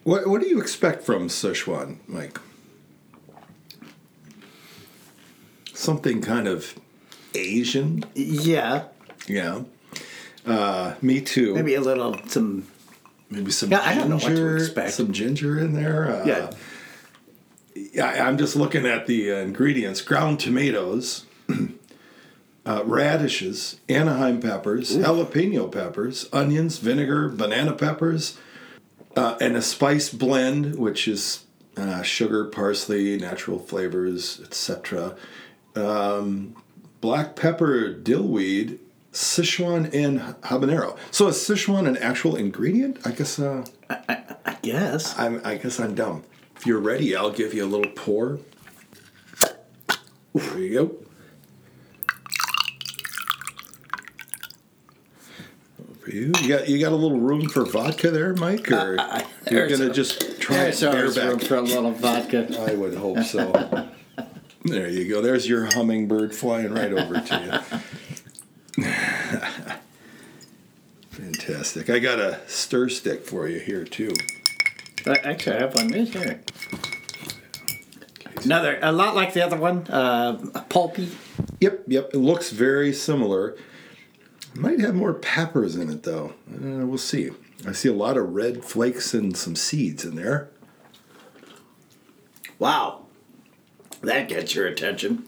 What 0.03 0.27
what 0.27 0.41
do 0.41 0.47
you 0.49 0.59
expect 0.59 1.03
from 1.05 1.29
Sichuan, 1.29 1.99
Mike? 2.07 2.37
Something 5.73 6.21
kind 6.21 6.47
of 6.47 6.75
Asian. 7.33 8.03
Yeah, 8.15 8.85
Yeah. 9.27 9.63
Uh, 10.45 10.95
me 11.01 11.21
too. 11.21 11.53
maybe 11.55 11.73
a 11.75 11.81
little 11.81 12.19
some. 12.27 12.67
Maybe 13.33 13.51
some 13.51 13.71
Yeah, 13.71 13.81
I 13.83 13.95
don't 13.95 14.09
know 14.09 14.15
what 14.17 14.23
to 14.23 14.27
ginger. 14.35 14.57
expect. 14.57 14.93
Some 14.93 15.11
ginger 15.11 15.59
in 15.59 15.73
there. 15.73 16.21
Uh, 16.21 16.25
Yeah. 16.25 16.51
yeah, 17.75 18.27
I'm 18.27 18.37
just 18.37 18.55
looking 18.55 18.85
at 18.85 19.07
the 19.07 19.31
uh, 19.31 19.35
ingredients: 19.37 20.01
ground 20.01 20.39
tomatoes, 20.39 21.25
uh, 22.65 22.83
radishes, 22.85 23.79
Anaheim 23.89 24.39
peppers, 24.39 24.95
jalapeno 24.95 25.71
peppers, 25.71 26.29
onions, 26.31 26.77
vinegar, 26.77 27.27
banana 27.27 27.73
peppers, 27.73 28.37
uh, 29.17 29.35
and 29.41 29.55
a 29.57 29.61
spice 29.63 30.09
blend, 30.13 30.75
which 30.77 31.07
is 31.07 31.45
uh, 31.75 32.03
sugar, 32.03 32.45
parsley, 32.45 33.17
natural 33.17 33.57
flavors, 33.57 34.39
etc. 34.43 35.15
Um, 35.75 36.55
black 37.01 37.35
pepper, 37.35 37.91
dillweed, 37.91 38.77
Sichuan, 39.13 39.93
and 39.93 40.19
habanero. 40.41 40.97
So 41.11 41.27
is 41.27 41.35
Sichuan 41.35 41.87
an 41.87 41.97
actual 41.97 42.35
ingredient? 42.35 43.05
I 43.05 43.11
guess. 43.11 43.37
Uh, 43.39 43.63
I 43.89 44.57
guess. 44.63 45.17
I'm, 45.19 45.39
I 45.45 45.55
guess 45.55 45.79
I'm 45.79 45.93
dumb. 45.93 46.23
If 46.55 46.65
you're 46.65 46.79
ready, 46.79 47.15
I'll 47.15 47.31
give 47.31 47.53
you 47.53 47.63
a 47.63 47.67
little 47.67 47.91
pour. 47.91 48.39
There 50.33 50.57
you 50.57 50.73
go. 50.73 50.95
For 56.01 56.09
you, 56.11 56.31
you 56.41 56.47
got 56.49 56.67
you 56.67 56.79
got 56.79 56.91
a 56.91 56.95
little 56.95 57.19
room 57.19 57.47
for 57.47 57.65
vodka 57.65 58.11
there, 58.11 58.33
Mike, 58.33 58.69
or 58.71 58.97
you're 59.49 59.67
gonna 59.69 59.89
a- 59.89 59.93
just 59.93 60.41
try 60.41 60.55
and 60.57 60.73
There's 60.73 60.83
always 60.83 61.17
room 61.17 61.39
for 61.39 61.55
a 61.55 61.61
little 61.61 61.91
vodka. 61.91 62.47
I 62.67 62.73
would 62.75 62.95
hope 62.95 63.23
so. 63.23 63.87
there 64.65 64.89
you 64.89 65.07
go. 65.07 65.21
There's 65.21 65.47
your 65.47 65.65
hummingbird 65.65 66.35
flying 66.35 66.73
right 66.73 66.91
over 66.91 67.21
to 67.21 67.61
you. 67.71 67.79
Fantastic. 71.11 71.89
I 71.89 71.99
got 71.99 72.19
a 72.19 72.39
stir 72.47 72.89
stick 72.89 73.23
for 73.25 73.47
you 73.47 73.59
here 73.59 73.85
too. 73.85 74.13
Uh, 75.05 75.15
Actually, 75.23 75.57
I 75.57 75.59
have 75.59 75.75
one 75.75 75.89
right 75.89 76.07
here. 76.07 76.41
Another, 78.43 78.79
a 78.81 78.91
lot 78.91 79.15
like 79.15 79.33
the 79.33 79.41
other 79.45 79.55
one, 79.57 79.87
uh, 79.87 80.33
pulpy. 80.69 81.09
Yep, 81.61 81.83
yep. 81.87 82.09
It 82.13 82.17
looks 82.17 82.49
very 82.49 82.91
similar. 82.91 83.55
Might 84.55 84.79
have 84.81 84.95
more 84.95 85.13
peppers 85.13 85.75
in 85.75 85.89
it 85.89 86.03
though. 86.03 86.33
Uh, 86.51 86.85
we'll 86.85 86.97
see. 86.97 87.31
I 87.65 87.71
see 87.71 87.89
a 87.89 87.93
lot 87.93 88.17
of 88.17 88.33
red 88.33 88.65
flakes 88.65 89.13
and 89.13 89.37
some 89.37 89.55
seeds 89.55 90.03
in 90.03 90.15
there. 90.15 90.49
Wow, 92.59 93.03
that 94.01 94.27
gets 94.27 94.55
your 94.55 94.67
attention. 94.67 95.27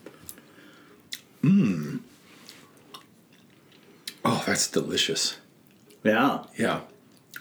Oh, 4.26 4.44
that's 4.46 4.68
delicious. 4.68 5.38
Yeah. 6.04 6.44
Yeah. 6.58 6.82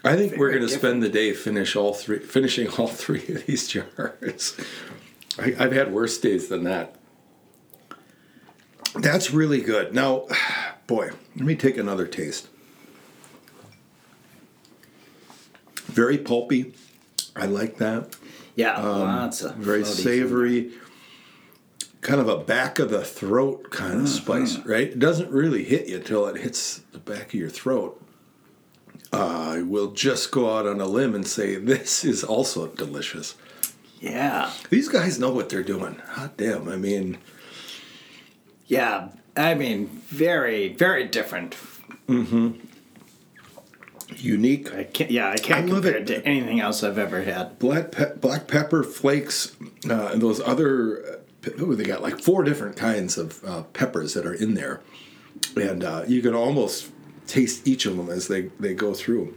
I 0.03 0.15
think 0.15 0.37
we're 0.37 0.51
going 0.51 0.61
to 0.61 0.69
spend 0.69 1.01
the 1.01 1.09
day 1.09 1.33
finish 1.33 1.75
all 1.75 1.93
three, 1.93 2.19
finishing 2.19 2.67
all 2.69 2.87
three 2.87 3.25
of 3.27 3.45
these 3.47 3.67
jars. 3.69 4.55
I, 5.39 5.55
I've 5.57 5.71
had 5.71 5.91
worse 5.91 6.17
days 6.19 6.47
than 6.47 6.63
that. 6.65 6.95
That's 8.95 9.31
really 9.31 9.61
good. 9.61 9.93
Now, 9.93 10.27
boy, 10.87 11.09
let 11.35 11.45
me 11.45 11.55
take 11.55 11.77
another 11.77 12.05
taste. 12.05 12.47
Very 15.87 16.17
pulpy. 16.17 16.73
I 17.35 17.47
like 17.47 17.77
that. 17.77 18.15
Yeah, 18.55 18.79
lots 18.81 19.41
of 19.41 19.51
Um, 19.53 19.61
Very 19.61 19.83
savory. 19.83 20.71
Kind 22.05 22.21
of 22.21 22.29
a 22.29 22.37
back 22.37 22.77
of 22.77 22.91
the 22.91 23.03
throat 23.03 23.71
kind 23.71 24.01
of 24.01 24.07
spice, 24.07 24.59
right? 24.59 24.89
It 24.89 24.99
doesn't 24.99 25.31
really 25.31 25.63
hit 25.63 25.87
you 25.87 25.97
till 25.97 26.27
it 26.27 26.37
hits 26.39 26.83
the 26.91 26.99
back 26.99 27.29
of 27.29 27.33
your 27.33 27.49
throat. 27.49 27.99
I 29.11 29.63
will 29.63 29.91
just 29.91 30.29
go 30.29 30.55
out 30.55 30.67
on 30.67 30.79
a 30.79 30.85
limb 30.85 31.15
and 31.15 31.25
say 31.25 31.55
this 31.55 32.05
is 32.05 32.23
also 32.23 32.67
delicious. 32.67 33.33
Yeah, 33.99 34.51
These 34.69 34.87
guys 34.87 35.17
know 35.17 35.31
what 35.31 35.49
they're 35.49 35.63
doing. 35.63 35.95
Hot 36.09 36.37
damn. 36.37 36.69
I 36.69 36.75
mean, 36.75 37.17
yeah. 38.67 39.07
I 39.35 39.55
mean, 39.55 39.87
very, 39.87 40.73
very 40.73 41.07
different. 41.07 41.55
Mm-hmm. 42.07 42.51
Unique. 44.17 44.71
I 44.75 44.83
can't. 44.83 45.09
Yeah, 45.09 45.31
I 45.31 45.37
can't 45.37 45.67
I 45.71 45.73
love 45.73 45.83
compare 45.85 46.01
it. 46.01 46.09
it 46.09 46.21
to 46.21 46.27
anything 46.27 46.59
else 46.59 46.83
I've 46.83 46.99
ever 46.99 47.23
had. 47.23 47.57
Black 47.57 47.91
pe- 47.91 48.15
black 48.17 48.47
pepper 48.47 48.83
flakes 48.83 49.55
uh, 49.89 50.09
and 50.13 50.21
those 50.21 50.39
other. 50.39 51.21
They 51.45 51.83
got 51.83 52.01
like 52.01 52.19
four 52.19 52.43
different 52.43 52.75
kinds 52.75 53.17
of 53.17 53.43
uh, 53.43 53.63
peppers 53.63 54.13
that 54.13 54.25
are 54.25 54.33
in 54.33 54.53
there, 54.55 54.81
and 55.55 55.83
uh, 55.83 56.03
you 56.07 56.21
can 56.21 56.33
almost 56.35 56.91
taste 57.27 57.67
each 57.67 57.85
of 57.85 57.97
them 57.97 58.09
as 58.09 58.27
they 58.27 58.43
they 58.59 58.73
go 58.73 58.93
through. 58.93 59.35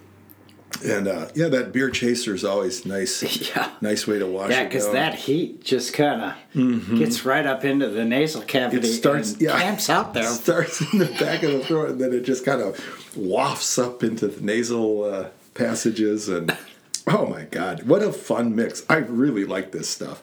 And 0.85 1.09
uh, 1.09 1.29
yeah, 1.35 1.49
that 1.49 1.73
beer 1.73 1.91
chaser 1.91 2.35
is 2.35 2.45
always 2.45 2.85
nice. 2.85 3.23
Yeah. 3.49 3.71
nice 3.81 4.07
way 4.07 4.19
to 4.19 4.27
wash 4.27 4.51
Yeah, 4.51 4.65
because 4.65 4.93
that 4.93 5.15
heat 5.15 5.65
just 5.65 5.95
kind 5.95 6.23
of 6.55 6.99
gets 6.99 7.25
right 7.25 7.47
up 7.47 7.65
into 7.65 7.89
the 7.89 8.05
nasal 8.05 8.43
cavity 8.43 8.87
It 8.87 8.93
starts, 8.93 9.41
yeah, 9.41 9.59
camps 9.59 9.89
out 9.89 10.13
there. 10.13 10.25
Starts 10.29 10.81
in 10.81 10.99
the 10.99 11.07
back 11.07 11.43
of 11.43 11.53
the 11.53 11.61
throat, 11.61 11.91
and 11.91 12.01
then 12.01 12.13
it 12.13 12.21
just 12.21 12.45
kind 12.45 12.61
of 12.61 12.79
wafts 13.17 13.79
up 13.79 14.03
into 14.03 14.29
the 14.29 14.41
nasal 14.45 15.05
uh, 15.05 15.29
passages. 15.55 16.29
And 16.29 16.57
oh 17.07 17.27
my 17.27 17.45
god, 17.45 17.85
what 17.85 18.03
a 18.03 18.13
fun 18.13 18.55
mix! 18.55 18.85
I 18.89 18.97
really 18.97 19.45
like 19.45 19.73
this 19.73 19.89
stuff. 19.89 20.23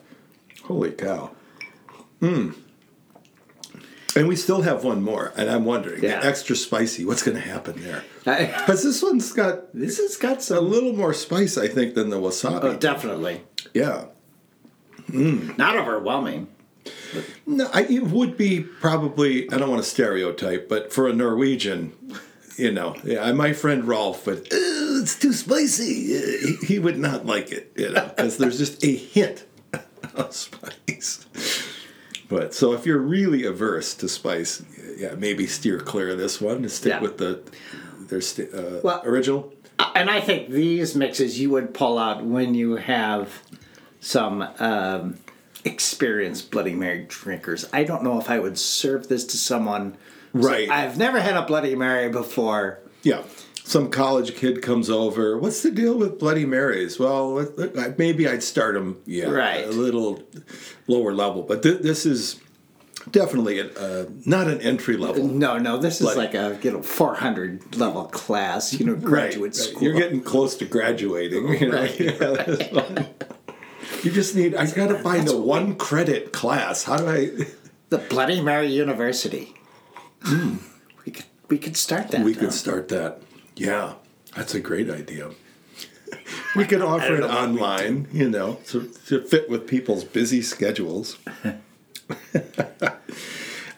Holy 0.64 0.92
cow! 0.92 1.32
Hmm. 2.20 2.50
And 4.14 4.28
we 4.28 4.36
still 4.36 4.62
have 4.62 4.82
one 4.82 5.02
more, 5.02 5.32
and 5.36 5.50
I'm 5.50 5.66
wondering, 5.66 6.02
Yeah. 6.02 6.20
extra 6.22 6.56
spicy. 6.56 7.04
What's 7.04 7.22
going 7.22 7.36
to 7.36 7.42
happen 7.46 7.82
there? 7.82 8.02
Because 8.24 8.82
this 8.84 9.02
one's 9.02 9.30
got 9.32 9.74
this 9.74 9.98
has 9.98 10.16
got 10.16 10.42
some, 10.42 10.56
a 10.56 10.60
little 10.60 10.94
more 10.94 11.12
spice, 11.12 11.58
I 11.58 11.68
think, 11.68 11.94
than 11.94 12.08
the 12.08 12.16
wasabi. 12.16 12.64
Oh, 12.64 12.76
definitely 12.76 13.42
yeah. 13.74 14.06
not 15.12 15.76
overwhelming. 15.76 16.48
No, 17.46 17.68
I, 17.74 17.82
it 17.82 18.04
would 18.04 18.36
be 18.38 18.60
probably. 18.62 19.50
I 19.50 19.58
don't 19.58 19.68
want 19.70 19.82
to 19.82 19.88
stereotype, 19.88 20.68
but 20.68 20.92
for 20.94 21.08
a 21.08 21.12
Norwegian, 21.12 21.92
you 22.56 22.72
know, 22.72 22.96
yeah, 23.04 23.30
my 23.32 23.52
friend 23.52 23.84
Rolf, 23.86 24.24
but 24.24 24.38
"Uh, 24.52 25.02
it's 25.02 25.18
too 25.18 25.32
spicy. 25.34 26.18
He, 26.38 26.56
he 26.66 26.78
would 26.78 26.98
not 26.98 27.26
like 27.26 27.52
it, 27.52 27.72
you 27.76 27.90
know, 27.90 28.06
because 28.16 28.38
there's 28.38 28.56
just 28.58 28.82
a 28.82 28.94
hint 28.96 29.44
of 30.14 30.34
spice. 30.34 31.26
But 32.28 32.54
so 32.54 32.72
if 32.72 32.86
you're 32.86 32.98
really 32.98 33.44
averse 33.44 33.94
to 33.94 34.08
spice, 34.08 34.62
yeah, 34.96 35.14
maybe 35.14 35.46
steer 35.46 35.78
clear 35.78 36.10
of 36.10 36.18
this 36.18 36.40
one 36.40 36.56
and 36.56 36.70
stick 36.70 36.90
Yeah. 36.94 37.00
with 37.00 37.18
the 37.18 37.40
their 38.08 38.20
st- 38.20 38.54
uh, 38.54 38.80
Well- 38.82 39.02
original. 39.04 39.52
And 39.94 40.08
I 40.08 40.20
think 40.20 40.48
these 40.50 40.94
mixes 40.94 41.38
you 41.40 41.50
would 41.50 41.74
pull 41.74 41.98
out 41.98 42.24
when 42.24 42.54
you 42.54 42.76
have 42.76 43.42
some 44.00 44.46
um, 44.58 45.18
experienced 45.64 46.50
Bloody 46.50 46.74
Mary 46.74 47.04
drinkers. 47.08 47.66
I 47.72 47.84
don't 47.84 48.02
know 48.02 48.18
if 48.20 48.30
I 48.30 48.38
would 48.38 48.58
serve 48.58 49.08
this 49.08 49.24
to 49.26 49.36
someone. 49.36 49.96
Right. 50.32 50.70
I've 50.70 50.96
never 50.96 51.20
had 51.20 51.36
a 51.36 51.42
Bloody 51.42 51.74
Mary 51.74 52.08
before. 52.08 52.78
Yeah. 53.02 53.22
Some 53.66 53.90
college 53.90 54.36
kid 54.36 54.62
comes 54.62 54.88
over. 54.88 55.36
What's 55.36 55.64
the 55.64 55.72
deal 55.72 55.98
with 55.98 56.20
Bloody 56.20 56.46
Marys? 56.46 57.00
Well, 57.00 57.48
maybe 57.98 58.28
I'd 58.28 58.44
start 58.44 58.74
them, 58.74 59.02
yeah, 59.06 59.24
Right. 59.26 59.66
a 59.66 59.72
little 59.72 60.22
lower 60.86 61.12
level. 61.12 61.42
But 61.42 61.64
th- 61.64 61.80
this 61.80 62.06
is 62.06 62.38
definitely 63.10 63.58
a, 63.58 63.66
uh, 63.74 64.04
not 64.24 64.46
an 64.46 64.60
entry 64.60 64.96
level. 64.96 65.26
No, 65.26 65.58
no, 65.58 65.78
this 65.78 66.00
is 66.00 66.14
like 66.14 66.34
a 66.34 66.56
you 66.62 66.70
know 66.70 66.80
400 66.80 67.74
level 67.74 68.04
class, 68.04 68.72
you 68.72 68.86
know, 68.86 68.94
graduate 68.94 69.46
right. 69.50 69.54
school. 69.56 69.82
You're 69.82 69.94
getting 69.94 70.20
close 70.20 70.54
to 70.58 70.64
graduating. 70.64 71.48
You, 71.54 71.68
know? 71.68 71.76
Right. 71.76 72.00
Yeah, 72.06 73.06
you 74.04 74.12
just 74.12 74.36
need. 74.36 74.54
I 74.54 74.70
got 74.70 74.90
to 74.90 74.98
find 75.00 75.28
a 75.28 75.36
one 75.36 75.74
credit 75.74 76.32
class. 76.32 76.84
How 76.84 76.98
do 76.98 77.08
I? 77.08 77.30
the 77.88 77.98
Bloody 77.98 78.40
Mary 78.40 78.68
University. 78.68 79.54
We 81.04 81.10
could 81.10 81.24
we 81.48 81.58
could 81.58 81.76
start 81.76 82.12
that. 82.12 82.22
We 82.24 82.32
now. 82.34 82.38
could 82.38 82.52
start 82.52 82.86
that. 82.90 83.22
Yeah, 83.56 83.94
that's 84.34 84.54
a 84.54 84.60
great 84.60 84.90
idea. 84.90 85.30
We 86.54 86.66
could 86.66 86.82
offer 86.82 87.14
it 87.16 87.20
know 87.20 87.26
what 87.28 87.50
we 87.50 87.60
online, 87.60 88.08
you 88.12 88.28
know, 88.28 88.58
to, 88.66 88.92
to 89.06 89.22
fit 89.22 89.48
with 89.48 89.66
people's 89.66 90.04
busy 90.04 90.42
schedules. 90.42 91.18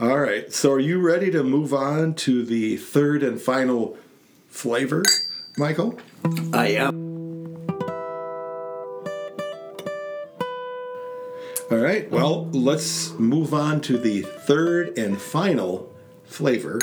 All 0.00 0.18
right, 0.18 0.52
so 0.52 0.72
are 0.72 0.80
you 0.80 1.00
ready 1.00 1.30
to 1.30 1.42
move 1.42 1.72
on 1.72 2.14
to 2.14 2.44
the 2.44 2.76
third 2.76 3.22
and 3.22 3.40
final 3.40 3.96
flavor, 4.48 5.02
Michael? 5.56 5.98
I 6.52 6.68
am. 6.68 7.08
All 11.70 11.78
right, 11.78 12.10
well, 12.10 12.46
let's 12.46 13.12
move 13.18 13.52
on 13.52 13.80
to 13.82 13.98
the 13.98 14.22
third 14.22 14.96
and 14.96 15.20
final 15.20 15.92
flavor. 16.24 16.78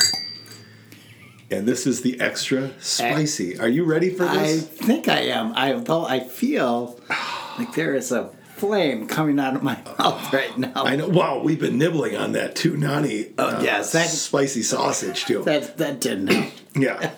And 1.52 1.68
this 1.68 1.86
is 1.86 2.02
the 2.02 2.20
extra 2.20 2.72
spicy. 2.82 3.60
Are 3.60 3.68
you 3.68 3.84
ready 3.84 4.10
for 4.10 4.26
this? 4.26 4.64
I 4.64 4.66
think 4.66 5.08
I 5.08 5.20
am. 5.22 5.54
I 5.56 5.74
though 5.74 6.06
I 6.06 6.20
feel 6.22 7.00
like 7.60 7.76
there 7.76 7.94
is 7.96 8.12
a 8.12 8.32
flame 8.56 9.08
coming 9.08 9.40
out 9.40 9.56
of 9.56 9.62
my 9.62 9.76
mouth 10.00 10.34
right 10.34 10.58
now. 10.58 10.72
I 10.86 10.96
know. 10.96 11.08
Wow, 11.08 11.42
we've 11.44 11.60
been 11.60 11.78
nibbling 11.78 12.16
on 12.16 12.32
that 12.32 12.56
too, 12.56 12.76
Nani. 12.78 13.34
Oh, 13.38 13.62
yes, 13.62 13.92
that- 13.92 14.10
spicy 14.10 14.64
sausage 14.64 15.26
too. 15.26 15.44
That 15.44 15.78
that 15.78 16.02
didn't 16.02 16.28
help. 16.28 16.54
yeah. 16.76 17.14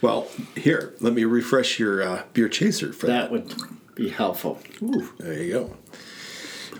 well, 0.00 0.28
here, 0.56 0.94
let 1.00 1.12
me 1.12 1.24
refresh 1.24 1.78
your 1.78 2.02
uh, 2.02 2.22
beer 2.32 2.48
chaser 2.48 2.92
for 2.92 3.06
that. 3.06 3.30
That 3.30 3.30
would 3.30 3.54
be 3.94 4.08
helpful. 4.08 4.58
Ooh, 4.82 5.12
there 5.18 5.34
you 5.34 5.52
go. 5.52 5.76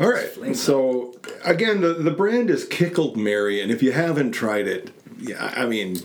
All 0.01 0.11
right. 0.11 0.57
So 0.57 1.15
again, 1.45 1.83
the, 1.83 1.93
the 1.93 2.11
brand 2.11 2.49
is 2.49 2.65
Kickled 2.65 3.19
Mary, 3.19 3.61
and 3.61 3.71
if 3.71 3.83
you 3.83 3.93
haven't 3.93 4.33
tried 4.33 4.67
it, 4.67 4.91
yeah, 5.19 5.53
I 5.55 5.67
mean, 5.67 5.97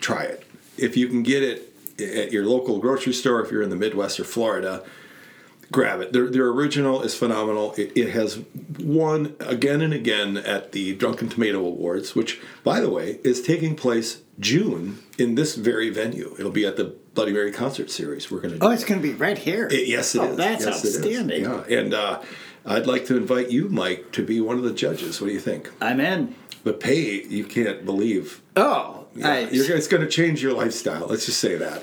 try 0.00 0.22
it. 0.24 0.44
If 0.76 0.96
you 0.96 1.08
can 1.08 1.22
get 1.22 1.42
it 1.42 1.72
at 2.00 2.32
your 2.32 2.44
local 2.46 2.78
grocery 2.78 3.12
store, 3.12 3.42
if 3.44 3.50
you're 3.50 3.62
in 3.62 3.70
the 3.70 3.76
Midwest 3.76 4.18
or 4.18 4.24
Florida, 4.24 4.82
grab 5.70 6.00
it. 6.00 6.12
Their, 6.12 6.28
their 6.28 6.46
original 6.48 7.02
is 7.02 7.14
phenomenal. 7.14 7.74
It, 7.76 7.92
it 7.96 8.10
has 8.10 8.40
won 8.78 9.36
again 9.40 9.80
and 9.82 9.92
again 9.92 10.36
at 10.38 10.72
the 10.72 10.94
Drunken 10.96 11.28
Tomato 11.28 11.58
Awards, 11.58 12.14
which, 12.14 12.40
by 12.64 12.80
the 12.80 12.90
way, 12.90 13.20
is 13.22 13.42
taking 13.42 13.76
place 13.76 14.22
June 14.40 14.98
in 15.18 15.34
this 15.34 15.54
very 15.54 15.90
venue. 15.90 16.34
It'll 16.38 16.50
be 16.50 16.64
at 16.66 16.76
the 16.76 16.94
Bloody 17.14 17.32
Mary 17.32 17.52
concert 17.52 17.90
series. 17.90 18.30
We're 18.30 18.40
going 18.40 18.58
to 18.58 18.64
Oh, 18.64 18.70
it's 18.70 18.84
going 18.84 19.00
to 19.00 19.06
be 19.06 19.14
right 19.14 19.36
here. 19.38 19.66
it- 19.70 19.86
yes, 19.86 20.14
it 20.14 20.22
is. 20.22 20.28
oh, 20.30 20.34
That's 20.36 20.64
Yes, 20.64 20.84
it 20.84 20.88
is. 20.88 20.96
outstanding. 20.96 21.42
Yeah, 21.42 21.78
and 21.78 21.92
uh, 21.94 22.22
I'd 22.64 22.86
like 22.86 23.04
to 23.06 23.16
invite 23.16 23.50
you, 23.50 23.68
Mike, 23.68 24.12
to 24.12 24.24
be 24.24 24.40
one 24.40 24.56
of 24.56 24.62
the 24.64 24.72
judges. 24.72 25.20
What 25.20 25.26
do 25.28 25.32
you 25.34 25.40
think? 25.40 25.70
I'm 25.80 26.00
in. 26.00 26.34
The 26.62 26.72
pay, 26.74 27.22
you 27.24 27.44
can't 27.44 27.84
believe. 27.86 28.42
Oh, 28.54 29.06
I, 29.24 29.48
You're, 29.50 29.74
it's 29.76 29.88
going 29.88 30.02
to 30.02 30.08
change 30.08 30.42
your 30.42 30.52
lifestyle. 30.52 31.06
Let's 31.06 31.24
just 31.26 31.40
say 31.40 31.56
that. 31.56 31.82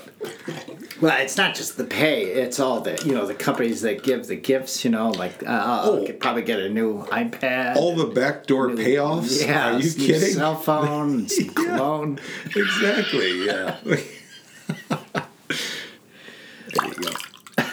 well, 1.00 1.20
it's 1.20 1.36
not 1.36 1.54
just 1.56 1.76
the 1.76 1.84
pay; 1.84 2.24
it's 2.26 2.58
all 2.60 2.80
the 2.80 2.96
you 3.04 3.12
know 3.12 3.26
the 3.26 3.34
companies 3.34 3.82
that 3.82 4.02
give 4.04 4.28
the 4.28 4.36
gifts. 4.36 4.84
You 4.84 4.90
know, 4.92 5.10
like 5.10 5.42
uh, 5.42 5.46
I'll 5.50 5.90
Oh. 5.90 6.06
get- 6.06 6.20
probably 6.20 6.42
get 6.42 6.60
a 6.60 6.68
new 6.68 7.02
iPad. 7.06 7.74
All 7.76 7.96
the 7.96 8.06
backdoor 8.06 8.68
payoffs. 8.70 9.44
yeah, 9.44 9.72
Are 9.74 9.78
you 9.80 9.90
new 9.98 10.06
kidding? 10.06 10.30
Cell 10.34 10.54
phone, 10.56 11.26
cologne. 11.54 12.18
exactly. 12.54 13.44
Yeah. 13.46 13.76
there 13.84 13.96
you 16.86 16.94
go. 16.94 17.10
So 17.58 17.64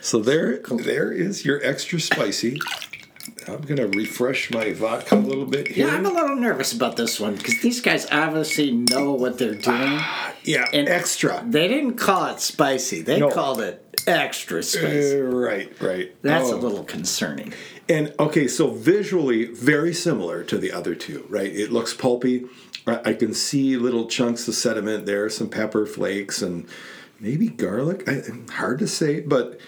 So 0.00 0.18
there, 0.20 0.58
there 0.58 1.10
is 1.12 1.44
your 1.44 1.60
extra 1.64 1.98
spicy. 1.98 2.60
I'm 3.48 3.60
gonna 3.62 3.86
refresh 3.86 4.50
my 4.50 4.72
vodka 4.72 5.14
a 5.14 5.18
little 5.18 5.46
bit 5.46 5.68
here. 5.68 5.86
Yeah, 5.86 5.94
I'm 5.94 6.04
a 6.06 6.12
little 6.12 6.36
nervous 6.36 6.72
about 6.72 6.96
this 6.96 7.20
one 7.20 7.36
because 7.36 7.60
these 7.60 7.80
guys 7.80 8.06
obviously 8.10 8.72
know 8.72 9.12
what 9.12 9.38
they're 9.38 9.54
doing. 9.54 10.00
Yeah, 10.44 10.66
And- 10.72 10.88
extra. 10.88 11.44
They 11.48 11.68
didn't 11.68 11.94
call 11.94 12.26
it 12.26 12.40
spicy. 12.40 13.02
They 13.02 13.20
No. 13.20 13.30
called 13.30 13.60
it 13.60 13.82
extra 14.06 14.62
spicy. 14.62 15.20
Uh, 15.20 15.24
right, 15.24 15.72
right. 15.80 16.14
That's 16.22 16.50
a 16.50 16.54
Oh. 16.54 16.58
little 16.58 16.84
concerning. 16.84 17.52
And 17.88 18.12
okay, 18.18 18.48
so 18.48 18.68
visually 18.70 19.44
very 19.44 19.94
similar 19.94 20.42
to 20.44 20.58
the 20.58 20.72
other 20.72 20.94
two, 20.96 21.24
right? 21.28 21.54
It 21.54 21.70
looks 21.72 21.94
pulpy. 21.94 22.46
I 22.88 23.14
can 23.14 23.34
see 23.34 23.76
little 23.76 24.06
chunks 24.06 24.46
of 24.46 24.54
sediment 24.54 25.06
there, 25.06 25.28
some 25.28 25.48
pepper 25.48 25.86
flakes, 25.86 26.40
and 26.42 26.66
maybe 27.20 27.48
garlic. 27.48 28.08
I, 28.08 28.22
hard 28.52 28.78
to 28.80 28.86
say, 28.86 29.20
but 29.20 29.58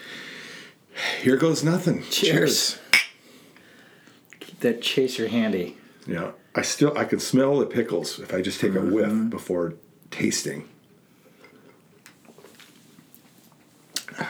here 1.23 1.37
goes 1.37 1.65
nothing. 1.65 2.05
Cheers. 2.11 2.73
Keep 2.73 3.01
that 4.61 4.83
chaser 4.83 5.29
handy. 5.29 5.77
Yeah, 6.07 6.33
I 6.55 6.63
still 6.63 6.97
I 6.97 7.05
can 7.05 7.19
smell 7.21 7.59
the 7.59 7.67
pickles 7.67 8.19
if 8.19 8.33
I 8.35 8.41
just 8.43 8.61
take 8.61 8.75
a 8.75 8.81
whiff 8.81 9.31
before 9.31 9.75
tasting. 10.11 10.69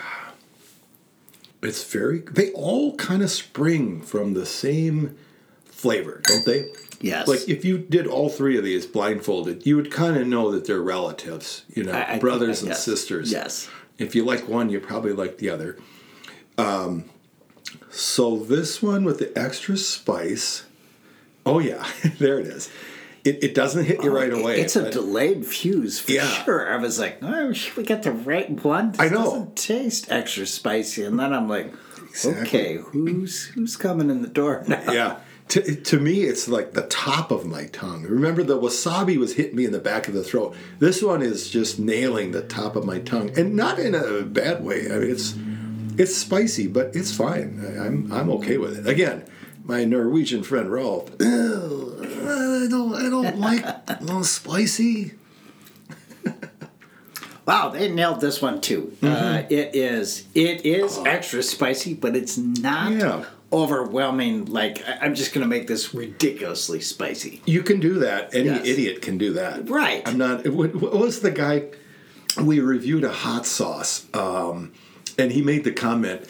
It's 1.61 1.83
very. 1.93 2.21
They 2.21 2.53
all 2.53 2.95
kind 2.97 3.21
of 3.23 3.31
spring 3.33 4.01
from 4.01 4.35
the 4.35 4.47
same 4.47 5.17
flavor, 5.65 6.21
don't 6.25 6.45
they? 6.47 6.71
Yes. 7.01 7.27
Like 7.27 7.49
if 7.49 7.65
you 7.65 7.79
did 7.79 8.07
all 8.07 8.29
three 8.29 8.57
of 8.57 8.63
these 8.65 8.87
blindfolded, 8.87 9.67
you 9.67 9.75
would 9.77 9.91
kind 9.91 10.17
of 10.17 10.27
know 10.29 10.53
that 10.53 10.67
they're 10.67 10.81
relatives. 10.81 11.65
You 11.75 11.83
know, 11.85 11.93
I- 11.93 12.15
I 12.15 12.19
brothers 12.21 12.63
and 12.63 12.75
sisters. 12.77 13.33
Yes. 13.33 13.69
If 13.99 14.15
you 14.15 14.25
like 14.25 14.49
one, 14.49 14.71
you 14.71 14.79
probably 14.79 15.13
like 15.13 15.39
the 15.39 15.51
other. 15.51 15.77
Um, 16.57 17.07
so 17.91 18.37
this 18.39 18.83
one 18.83 19.05
with 19.05 19.19
the 19.19 19.37
extra 19.39 19.77
spice. 19.77 20.65
Oh 21.47 21.59
yeah, 21.59 21.87
there 22.19 22.39
it 22.39 22.47
is. 22.47 22.71
It, 23.25 23.43
it 23.43 23.55
doesn't 23.55 23.85
hit 23.85 24.03
you 24.03 24.11
oh, 24.11 24.15
right 24.15 24.33
away. 24.33 24.59
Oh, 24.59 24.63
It's 24.63 24.77
a 24.77 24.91
delayed 24.91 25.45
fuse 25.45 25.99
for 26.01 26.13
Yeah. 26.13 26.27
sure. 26.45 26.73
I 26.73 26.77
was 26.77 26.99
like, 26.99 27.19
oh, 27.23 27.53
should 27.53 27.77
we 27.77 27.83
get 27.83 28.03
the 28.05 28.13
right 28.13 28.49
one? 28.65 28.93
This 28.93 29.01
I 29.01 29.09
know. 29.09 29.25
doesn't 29.25 29.57
taste 29.57 30.11
extra 30.11 30.47
spicy. 30.47 31.05
And 31.05 31.19
then 31.19 31.33
I'm 31.35 31.49
like, 31.49 31.73
Exactly. 32.11 32.43
okay, 32.47 32.75
who's 32.77 33.47
who's 33.47 33.77
coming 33.77 34.09
in 34.09 34.23
the 34.23 34.29
door 34.29 34.65
now? 34.69 34.93
yeah. 34.93 35.21
To, 35.49 35.63
to 35.75 35.99
me, 35.99 36.25
it's 36.25 36.47
like 36.47 36.73
the 36.75 36.87
top 36.89 37.31
of 37.31 37.47
my 37.47 37.65
tongue. 37.69 38.03
Remember, 38.03 38.43
the 38.43 38.59
wasabi 38.61 39.17
was 39.17 39.35
hitting 39.35 39.57
me 39.57 39.65
in 39.65 39.73
the 39.73 39.79
back 39.79 40.07
of 40.07 40.13
the 40.13 40.23
throat. 40.23 40.55
This 40.79 41.03
one 41.03 41.23
is 41.23 41.49
just 41.51 41.79
nailing 41.79 42.33
the 42.33 42.43
top 42.43 42.77
of 42.77 42.85
my 42.85 42.99
tongue, 42.99 43.31
and 43.39 43.57
not 43.57 43.79
in 43.79 43.95
a 43.95 44.23
bad 44.25 44.63
way. 44.63 44.93
I 44.93 44.99
mean, 44.99 45.11
it's 45.11 45.35
it's 45.99 46.17
spicy, 46.17 46.67
but 46.67 46.95
it's 46.95 47.15
fine. 47.15 47.61
I, 47.65 47.87
I'm 47.87 48.11
I'm 48.13 48.31
okay 48.31 48.57
with 48.59 48.79
it. 48.79 48.87
Again, 48.89 49.25
my 49.65 49.85
Norwegian 49.85 50.43
friend 50.43 50.71
Rolf. 50.71 51.11
I 51.21 52.67
don't 52.71 52.95
I 52.95 53.09
don't 53.11 53.39
like 53.49 53.65
spicy. 54.25 55.13
Wow, 57.47 57.71
they 57.71 57.91
nailed 57.91 58.21
this 58.21 58.43
one 58.43 58.61
too. 58.61 58.93
Mm-hmm. 59.01 59.07
Uh, 59.07 59.39
it 59.49 59.75
is 59.75 60.27
it 60.35 60.67
is 60.67 60.99
extra 61.07 61.43
spicy, 61.43 61.95
but 61.95 62.15
it's 62.15 62.37
not 62.37 62.93
Oh. 62.93 62.97
Yeah. 62.97 63.25
overwhelming. 63.51 64.45
Like 64.45 64.85
I'm 65.01 65.15
just 65.15 65.33
gonna 65.33 65.47
make 65.47 65.67
this 65.67 65.95
ridiculously 65.95 66.81
spicy. 66.83 67.41
You 67.47 67.63
can 67.63 67.81
do 67.81 68.01
that. 68.01 68.35
Any 68.35 68.51
Yes. 68.51 68.67
idiot 68.67 69.01
can 69.01 69.17
do 69.17 69.33
that. 69.35 69.71
Right. 69.71 70.07
I'm 70.07 70.19
not. 70.19 70.47
What, 70.49 70.75
what 70.77 70.93
was 70.93 71.21
the 71.21 71.31
guy? 71.31 71.69
We 72.39 72.61
reviewed 72.61 73.03
a 73.05 73.11
hot 73.13 73.47
sauce, 73.47 74.05
um, 74.13 74.73
and 75.19 75.33
he 75.33 75.43
made 75.43 75.65
the 75.65 75.73
comment. 75.73 76.25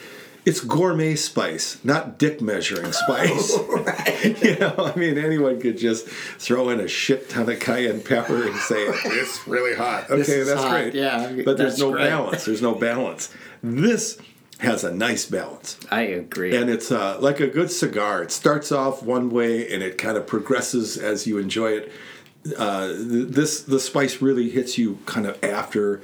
It's 0.45 0.61
gourmet 0.61 1.15
spice, 1.15 1.79
not 1.85 2.19
dick 2.19 2.41
measuring 2.41 2.93
spice. 2.93 3.59
right 3.69 4.43
you 4.43 4.59
know, 4.59 4.75
I 4.79 4.99
mean, 4.99 5.19
anyone 5.19 5.61
could 5.61 5.77
just 5.77 6.09
throw 6.09 6.71
in 6.71 6.81
a 6.81 6.89
shit 6.89 7.29
ton 7.29 7.51
of 7.51 7.61
cayenne 7.61 8.01
pepper 8.01 8.47
and 8.47 8.57
say 8.57 8.87
it's 8.87 9.47
really 9.47 9.77
hot. 9.77 10.11
Okay, 10.11 10.43
that's 10.43 10.63
hot, 10.63 10.71
great. 10.71 10.95
yeah, 10.95 11.37
but 11.45 11.59
there's 11.59 11.79
no 11.79 11.93
great. 11.93 12.09
balance. 12.09 12.45
There's 12.47 12.63
no 12.63 12.75
balance. 12.75 13.35
This 13.63 14.19
has 14.61 14.85
a 14.85 14.93
nice 14.93 15.27
balance. 15.27 15.79
I 15.91 16.03
agree. 16.03 16.57
And 16.57 16.69
it's 16.71 16.91
uh, 16.91 17.19
like 17.21 17.41
a 17.41 17.47
good 17.47 17.71
cigar. 17.71 18.23
It 18.23 18.33
starts 18.33 18.73
off 18.73 19.03
one 19.03 19.31
way 19.31 19.73
and 19.73 19.83
it 19.83 19.99
kind 19.99 20.17
of 20.17 20.27
progresses 20.27 20.97
as 20.97 21.27
you 21.27 21.39
enjoy 21.39 21.73
it. 21.73 21.93
Uh, 22.57 22.93
this 22.97 23.63
the 23.63 23.79
spice 23.81 24.23
really 24.23 24.49
hits 24.49 24.79
you 24.79 24.99
kind 25.07 25.27
of 25.27 25.43
after 25.45 26.01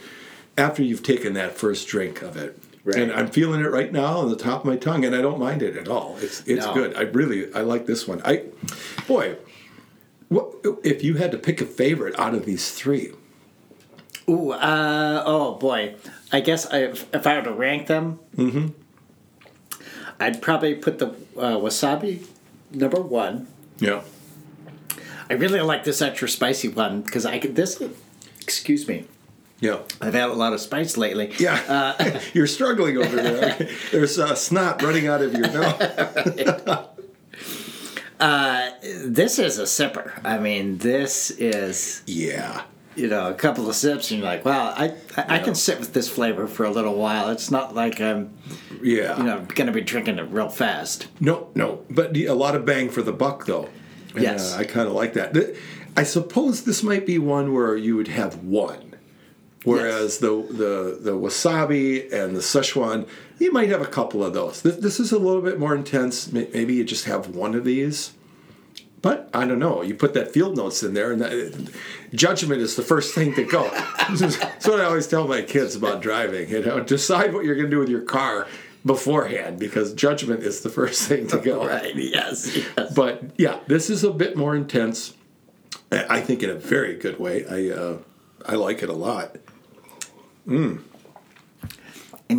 after 0.58 0.82
you've 0.82 1.02
taken 1.02 1.32
that 1.34 1.56
first 1.56 1.88
drink 1.88 2.22
of 2.22 2.36
it. 2.36 2.58
Right. 2.84 2.98
And 2.98 3.12
I'm 3.12 3.28
feeling 3.28 3.62
it 3.62 3.70
right 3.70 3.90
now 3.90 4.18
on 4.18 4.28
the 4.28 4.36
top 4.36 4.60
of 4.60 4.66
my 4.66 4.76
tongue, 4.76 5.04
and 5.06 5.14
I 5.16 5.22
don't 5.22 5.38
mind 5.40 5.62
it 5.62 5.74
at 5.76 5.88
all. 5.88 6.18
It's 6.20 6.42
it's 6.46 6.66
No. 6.66 6.74
good. 6.74 6.94
I 6.96 7.02
really 7.02 7.52
I 7.54 7.60
like 7.62 7.86
this 7.86 8.06
one. 8.06 8.20
I, 8.24 8.42
boy, 9.08 9.36
what 10.28 10.52
if 10.82 11.02
you 11.02 11.14
had 11.14 11.32
to 11.32 11.38
pick 11.38 11.62
a 11.62 11.66
favorite 11.66 12.18
out 12.18 12.34
of 12.34 12.44
these 12.44 12.72
three? 12.72 13.12
Ooh, 14.28 14.50
uh, 14.52 15.22
oh 15.24 15.54
boy. 15.54 15.94
I 16.32 16.40
guess 16.40 16.66
I, 16.70 16.78
if, 16.84 17.14
if 17.14 17.26
I 17.26 17.36
were 17.38 17.44
to 17.44 17.52
rank 17.52 17.86
them, 17.86 18.18
Mm-hmm. 18.36 18.68
I'd 20.20 20.40
probably 20.40 20.74
put 20.74 20.98
the 20.98 21.08
uh, 21.36 21.56
wasabi 21.58 22.24
number 22.70 23.00
one. 23.00 23.48
Yeah. 23.78 24.02
I 25.28 25.34
really 25.34 25.60
like 25.60 25.84
this 25.84 26.00
extra 26.02 26.28
spicy 26.28 26.68
one 26.68 27.02
because 27.02 27.24
I 27.26 27.38
could 27.38 27.56
this. 27.56 27.82
Excuse 28.40 28.86
me. 28.86 29.06
Yeah. 29.64 29.78
I've 30.00 30.14
had 30.14 30.28
a 30.28 30.34
lot 30.34 30.52
of 30.52 30.60
spice 30.60 30.96
lately. 30.98 31.32
Yeah, 31.38 31.58
Uh, 31.68 32.20
you're 32.34 32.46
struggling 32.46 32.98
over 32.98 33.16
there. 33.16 33.68
There's 33.92 34.18
uh, 34.18 34.34
snot 34.34 34.82
running 34.82 35.06
out 35.06 35.22
of 35.22 35.32
your 35.32 35.48
nose. 35.56 36.86
This 39.06 39.38
is 39.38 39.58
a 39.58 39.62
sipper. 39.64 40.12
I 40.24 40.38
mean, 40.38 40.78
this 40.78 41.30
is 41.30 42.02
Yeah, 42.06 42.62
you 42.96 43.08
know 43.08 43.28
a 43.30 43.34
couple 43.34 43.68
of 43.68 43.74
sips 43.74 44.10
and 44.10 44.20
you're 44.20 44.28
like, 44.28 44.44
wow, 44.44 44.72
I 44.76 44.94
I, 45.16 45.36
I 45.36 45.38
can 45.40 45.54
sit 45.54 45.80
with 45.80 45.92
this 45.94 46.08
flavor 46.08 46.46
for 46.46 46.64
a 46.64 46.70
little 46.70 46.94
while. 46.94 47.30
It's 47.30 47.50
not 47.50 47.74
like 47.74 48.00
I'm 48.00 48.30
yeah. 48.82 49.16
you 49.16 49.24
know 49.24 49.40
going 49.54 49.66
to 49.66 49.72
be 49.72 49.80
drinking 49.80 50.18
it 50.18 50.28
real 50.30 50.48
fast. 50.48 51.08
No, 51.20 51.48
no, 51.54 51.84
but 51.90 52.16
a 52.16 52.34
lot 52.34 52.54
of 52.54 52.64
bang 52.64 52.88
for 52.90 53.02
the 53.02 53.12
buck, 53.12 53.46
though. 53.46 53.68
And, 54.14 54.22
Yes. 54.22 54.54
uh, 54.54 54.58
I 54.60 54.64
kind 54.64 54.86
of 54.86 54.94
like 54.94 55.14
that. 55.14 55.56
I 55.96 56.02
suppose 56.04 56.62
this 56.64 56.82
might 56.82 57.04
be 57.06 57.18
one 57.18 57.52
where 57.52 57.76
you 57.76 57.96
would 57.96 58.08
have 58.08 58.44
one, 58.44 58.93
whereas 59.64 60.18
the 60.18 60.28
the 60.28 60.98
the 61.00 61.18
wasabi 61.18 62.12
and 62.12 62.36
the 62.36 62.40
Szechuan, 62.40 63.08
you 63.38 63.52
might 63.52 63.68
have 63.68 63.82
a 63.82 63.86
couple 63.86 64.24
of 64.24 64.32
those. 64.32 64.62
This, 64.62 64.76
this 64.76 65.00
is 65.00 65.12
a 65.12 65.18
little 65.18 65.42
bit 65.42 65.58
more 65.58 65.74
intense. 65.74 66.30
Maybe 66.32 66.74
you 66.74 66.84
just 66.84 67.06
have 67.06 67.34
one 67.34 67.54
of 67.54 67.64
these. 67.64 68.12
But 69.04 69.28
I 69.34 69.46
don't 69.46 69.58
know. 69.58 69.82
You 69.82 69.94
put 69.94 70.14
that 70.14 70.32
field 70.32 70.56
notes 70.56 70.82
in 70.82 70.94
there, 70.94 71.12
and 71.12 71.20
that, 71.20 71.70
judgment 72.14 72.62
is 72.62 72.74
the 72.74 72.82
first 72.82 73.14
thing 73.14 73.34
to 73.34 73.44
go. 73.44 73.68
That's 74.08 74.66
what 74.66 74.80
I 74.80 74.84
always 74.84 75.06
tell 75.06 75.28
my 75.28 75.42
kids 75.42 75.76
about 75.76 76.00
driving. 76.00 76.48
You 76.48 76.64
know, 76.64 76.80
decide 76.80 77.34
what 77.34 77.44
you're 77.44 77.54
going 77.54 77.66
to 77.66 77.70
do 77.70 77.80
with 77.80 77.90
your 77.90 78.00
car 78.00 78.46
beforehand, 78.86 79.58
because 79.58 79.92
judgment 79.92 80.42
is 80.42 80.62
the 80.62 80.70
first 80.70 81.06
thing 81.06 81.26
to 81.26 81.38
go. 81.38 81.66
Right? 81.66 81.94
Yes. 81.94 82.56
Yes. 82.56 82.94
But 82.94 83.24
yeah, 83.36 83.58
this 83.66 83.90
is 83.90 84.04
a 84.04 84.10
bit 84.10 84.38
more 84.38 84.56
intense. 84.56 85.12
I 85.92 86.06
I 86.16 86.20
think 86.22 86.42
in 86.42 86.48
a 86.48 86.54
very 86.54 86.96
good 86.96 87.20
way. 87.20 87.44
I 87.46 87.76
uh, 87.76 87.98
I 88.46 88.54
like 88.54 88.82
it 88.82 88.88
a 88.88 88.94
lot. 88.94 89.36
And 90.46 90.82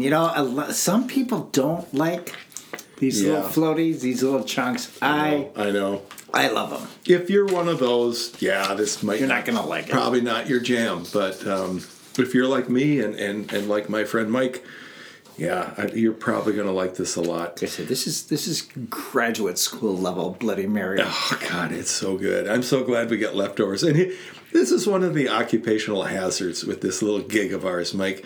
you 0.04 0.10
know, 0.10 0.32
a 0.36 0.44
lo- 0.44 0.72
some 0.72 1.08
people 1.08 1.50
don't 1.52 1.92
like 1.94 2.36
these 3.00 3.22
Yeah. 3.22 3.34
little 3.34 3.50
floaties, 3.50 4.02
these 4.02 4.24
little 4.24 4.44
chunks. 4.44 4.90
I 5.02 5.50
I 5.56 5.72
know. 5.72 6.02
I 6.34 6.50
love 6.50 6.70
them. 6.72 6.88
If 7.06 7.30
you're 7.30 7.46
one 7.46 7.70
of 7.70 7.80
those, 7.80 8.34
yeah, 8.42 8.74
this 8.74 9.02
might 9.04 9.20
You're 9.20 9.30
not 9.30 9.46
gonna 9.46 9.66
like 9.66 9.86
it. 9.88 9.92
Probably 9.92 10.22
not 10.22 10.50
your 10.50 10.60
jam, 10.60 11.04
but 11.14 11.46
um, 11.48 11.78
if 12.18 12.34
you're 12.34 12.48
like 12.48 12.70
me 12.70 13.00
and, 13.00 13.16
and, 13.16 13.52
and 13.54 13.70
like 13.70 13.88
my 13.90 14.04
friend 14.04 14.30
Mike, 14.32 14.64
yeah, 15.38 15.74
I, 15.78 15.88
you're 15.88 16.14
probably 16.14 16.54
gonna 16.54 16.72
like 16.72 16.96
this 16.96 17.16
a 17.16 17.22
lot. 17.22 17.62
I 17.62 17.66
said, 17.66 17.88
this 17.88 18.08
is 18.08 18.28
this 18.28 18.48
is 18.48 18.62
graduate 18.90 19.58
school 19.58 19.96
level 19.96 20.32
Bloody 20.40 20.68
Mary. 20.68 21.00
Oh 21.02 21.40
God, 21.50 21.72
it's 21.72 21.92
so 21.92 22.18
good. 22.18 22.48
I'm 22.48 22.64
so 22.64 22.84
glad 22.84 23.10
we 23.10 23.18
got 23.18 23.36
leftovers. 23.36 23.84
And 23.84 23.96
he, 23.98 24.18
this 24.54 24.72
is 24.72 24.88
one 24.88 25.04
of 25.04 25.14
the 25.14 25.28
occupational 25.28 26.04
hazards 26.04 26.64
with 26.64 26.82
this 26.82 27.02
little 27.02 27.22
gig 27.22 27.52
of 27.52 27.66
ours, 27.66 27.94
Mike. 27.94 28.26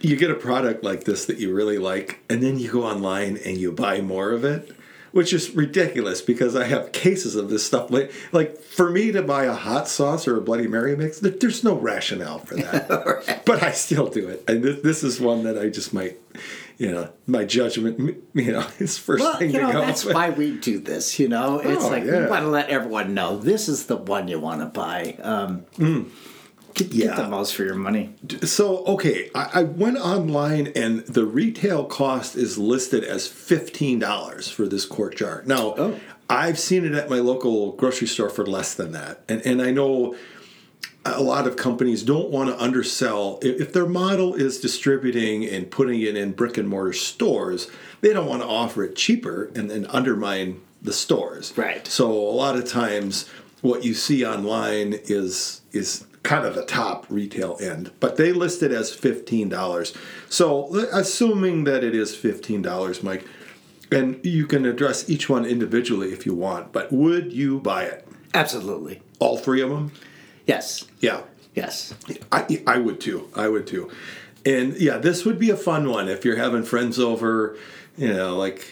You 0.00 0.16
get 0.16 0.30
a 0.30 0.34
product 0.34 0.82
like 0.82 1.04
this 1.04 1.26
that 1.26 1.36
you 1.36 1.54
really 1.54 1.76
like, 1.76 2.20
and 2.30 2.42
then 2.42 2.58
you 2.58 2.72
go 2.72 2.84
online 2.86 3.36
and 3.44 3.58
you 3.58 3.70
buy 3.70 4.00
more 4.00 4.30
of 4.30 4.44
it, 4.44 4.70
which 5.12 5.32
is 5.32 5.50
ridiculous 5.54 6.20
because 6.20 6.54
I 6.56 6.64
have 6.64 6.92
cases 6.92 7.34
of 7.36 7.50
this 7.50 7.66
stuff. 7.66 7.90
Like, 7.90 8.12
like 8.32 8.58
for 8.58 8.90
me 8.90 9.12
to 9.12 9.22
buy 9.22 9.44
a 9.44 9.52
hot 9.54 9.88
sauce 9.88 10.28
or 10.28 10.36
a 10.36 10.40
Bloody 10.40 10.66
Mary 10.68 10.96
mix, 10.96 11.18
there- 11.20 11.32
there's 11.32 11.64
no 11.64 11.74
rationale 11.74 12.38
for 12.40 12.54
that. 12.56 13.42
But 13.44 13.62
I 13.62 13.72
still 13.72 14.06
do 14.08 14.28
it. 14.28 14.44
And 14.48 14.62
this, 14.62 14.80
this 14.82 15.02
is 15.04 15.20
one 15.20 15.42
that 15.44 15.58
I 15.58 15.68
just 15.70 15.92
might, 15.92 16.18
you 16.78 16.92
know, 16.92 17.10
my 17.26 17.44
judgment, 17.44 18.22
you 18.34 18.52
know, 18.52 18.66
is 18.78 18.96
first 18.98 19.22
Well, 19.24 19.36
thing 19.38 19.50
you 19.50 19.58
to 19.60 19.66
know, 19.66 19.72
go. 19.72 19.80
that's 19.80 20.04
why 20.04 20.30
we 20.30 20.52
do 20.56 20.78
this, 20.78 21.18
you 21.18 21.28
know? 21.28 21.58
It's 21.58 21.84
Oh, 21.84 21.88
like 21.88 22.04
yeah. 22.04 22.20
we 22.24 22.26
want 22.30 22.42
to 22.42 22.48
let 22.48 22.68
everyone 22.68 23.14
know 23.14 23.36
this 23.38 23.68
is 23.68 23.86
the 23.86 23.96
one 23.96 24.28
you 24.28 24.38
want 24.38 24.60
to 24.60 24.66
buy. 24.66 25.16
Um, 25.22 25.64
Get, 26.74 26.92
Yeah. 26.92 27.06
get 27.08 27.16
the 27.16 27.28
most 27.28 27.54
for 27.54 27.64
your 27.64 27.74
money. 27.74 28.14
So, 28.42 28.84
okay, 28.86 29.30
I, 29.34 29.50
I 29.54 29.62
went 29.62 29.98
online 29.98 30.68
and 30.76 31.00
the 31.00 31.24
retail 31.24 31.84
cost 31.84 32.36
is 32.36 32.58
listed 32.58 33.04
as 33.04 33.26
$15 33.28 34.50
for 34.52 34.66
this 34.66 34.84
quart 34.86 35.16
jar. 35.16 35.42
Now, 35.46 35.74
Oh. 35.76 36.00
I've 36.28 36.60
seen 36.60 36.84
it 36.84 36.92
at 36.92 37.10
my 37.10 37.18
local 37.18 37.72
grocery 37.72 38.06
store 38.06 38.30
for 38.30 38.46
less 38.46 38.74
than 38.74 38.92
that. 38.92 39.22
And, 39.28 39.44
and 39.44 39.60
I 39.60 39.72
know 39.72 40.14
a 41.04 41.20
lot 41.22 41.46
of 41.48 41.56
companies 41.56 42.02
don't 42.04 42.30
want 42.30 42.50
to 42.50 42.62
undersell. 42.62 43.40
If 43.42 43.60
if 43.60 43.72
their 43.72 43.86
model 43.86 44.34
is 44.34 44.60
distributing 44.60 45.44
and 45.44 45.68
putting 45.70 46.00
it 46.02 46.16
in 46.16 46.32
brick 46.32 46.56
and 46.56 46.68
mortar 46.68 46.92
stores, 46.92 47.68
they 48.00 48.12
don't 48.12 48.26
want 48.28 48.42
to 48.42 48.48
offer 48.48 48.84
it 48.84 48.94
cheaper 48.94 49.50
and 49.56 49.68
then 49.70 49.86
undermine 49.86 50.60
the 50.82 50.92
stores. 50.92 51.52
Right. 51.56 51.84
So 51.86 52.12
a 52.12 52.34
lot 52.36 52.54
of 52.56 52.68
times 52.68 53.28
what 53.62 53.82
you 53.84 53.94
see 53.94 54.24
online 54.24 54.92
is 55.04 55.62
is 55.72 56.04
kind 56.22 56.44
of 56.44 56.54
the 56.54 56.64
top 56.64 57.06
retail 57.08 57.56
end, 57.60 57.90
but 57.98 58.16
they 58.16 58.32
list 58.32 58.62
it 58.62 58.72
as 58.72 58.94
$15. 58.94 59.96
So 60.28 60.74
assuming 60.92 61.64
that 61.64 61.82
it 61.82 61.94
is 61.94 62.14
$15, 62.14 63.02
Mike, 63.02 63.26
and 63.90 64.24
you 64.24 64.46
can 64.46 64.66
address 64.66 65.08
each 65.08 65.28
one 65.28 65.44
individually 65.44 66.12
if 66.12 66.26
you 66.26 66.34
want, 66.34 66.72
but 66.72 66.92
would 66.92 67.32
you 67.32 67.58
buy 67.60 67.84
it? 67.84 68.06
Absolutely. 68.34 69.02
All 69.18 69.36
three 69.38 69.60
of 69.60 69.70
them? 69.70 69.92
Yes. 70.46 70.84
Yeah. 71.00 71.22
Yes. 71.54 71.94
I, 72.30 72.62
I 72.66 72.78
would 72.78 73.00
too. 73.00 73.28
I 73.34 73.48
would 73.48 73.66
too. 73.66 73.90
And 74.46 74.76
yeah, 74.76 74.98
this 74.98 75.24
would 75.24 75.38
be 75.38 75.50
a 75.50 75.56
fun 75.56 75.88
one 75.88 76.08
if 76.08 76.24
you're 76.24 76.36
having 76.36 76.62
friends 76.62 76.98
over, 76.98 77.56
you 77.96 78.12
know, 78.12 78.36
like 78.36 78.66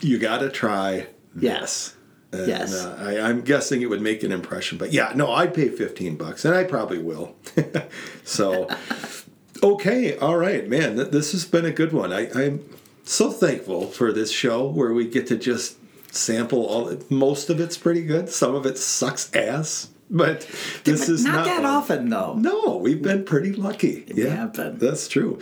you 0.00 0.18
got 0.18 0.38
to 0.38 0.48
try 0.48 1.08
Yes. 1.36 1.94
And, 2.32 2.46
Yes. 2.46 2.74
Uh, 2.74 2.96
I, 3.00 3.20
I'm 3.28 3.40
guessing 3.40 3.80
it 3.82 3.86
would 3.90 4.02
make 4.02 4.22
an 4.22 4.32
impression. 4.32 4.76
But 4.78 4.92
yeah, 4.92 5.12
no, 5.14 5.32
I'd 5.32 5.54
pay 5.54 5.68
15 5.68 6.16
bucks 6.16 6.44
and 6.44 6.54
I 6.54 6.64
probably 6.64 6.98
will. 6.98 7.34
so, 8.24 8.68
okay. 9.62 10.16
All 10.18 10.36
right, 10.36 10.68
man. 10.68 10.96
Th- 10.96 11.08
this 11.08 11.32
has 11.32 11.44
been 11.44 11.64
a 11.64 11.70
good 11.72 11.92
one. 11.92 12.12
I, 12.12 12.30
I'm 12.32 12.68
so 13.04 13.30
thankful 13.30 13.86
for 13.86 14.12
this 14.12 14.30
show 14.30 14.66
where 14.66 14.92
we 14.92 15.06
get 15.08 15.26
to 15.28 15.36
just 15.36 15.76
sample 16.14 16.64
all 16.66 16.96
most 17.10 17.50
of 17.50 17.60
it's 17.60 17.76
pretty 17.76 18.02
good. 18.02 18.28
Some 18.28 18.54
of 18.54 18.66
it 18.66 18.78
sucks 18.78 19.34
ass. 19.34 19.88
But 20.10 20.40
this 20.84 21.00
But 21.00 21.08
is 21.10 21.24
not, 21.24 21.34
not, 21.34 21.44
that 21.44 21.62
one. 21.62 21.66
often, 21.70 22.08
though. 22.08 22.34
No, 22.34 22.76
we've 22.78 23.02
been 23.02 23.24
pretty 23.24 23.52
lucky. 23.52 24.04
Yeah, 24.08 24.28
have 24.36 24.54
been. 24.54 24.78
That's 24.78 25.06
true. 25.06 25.38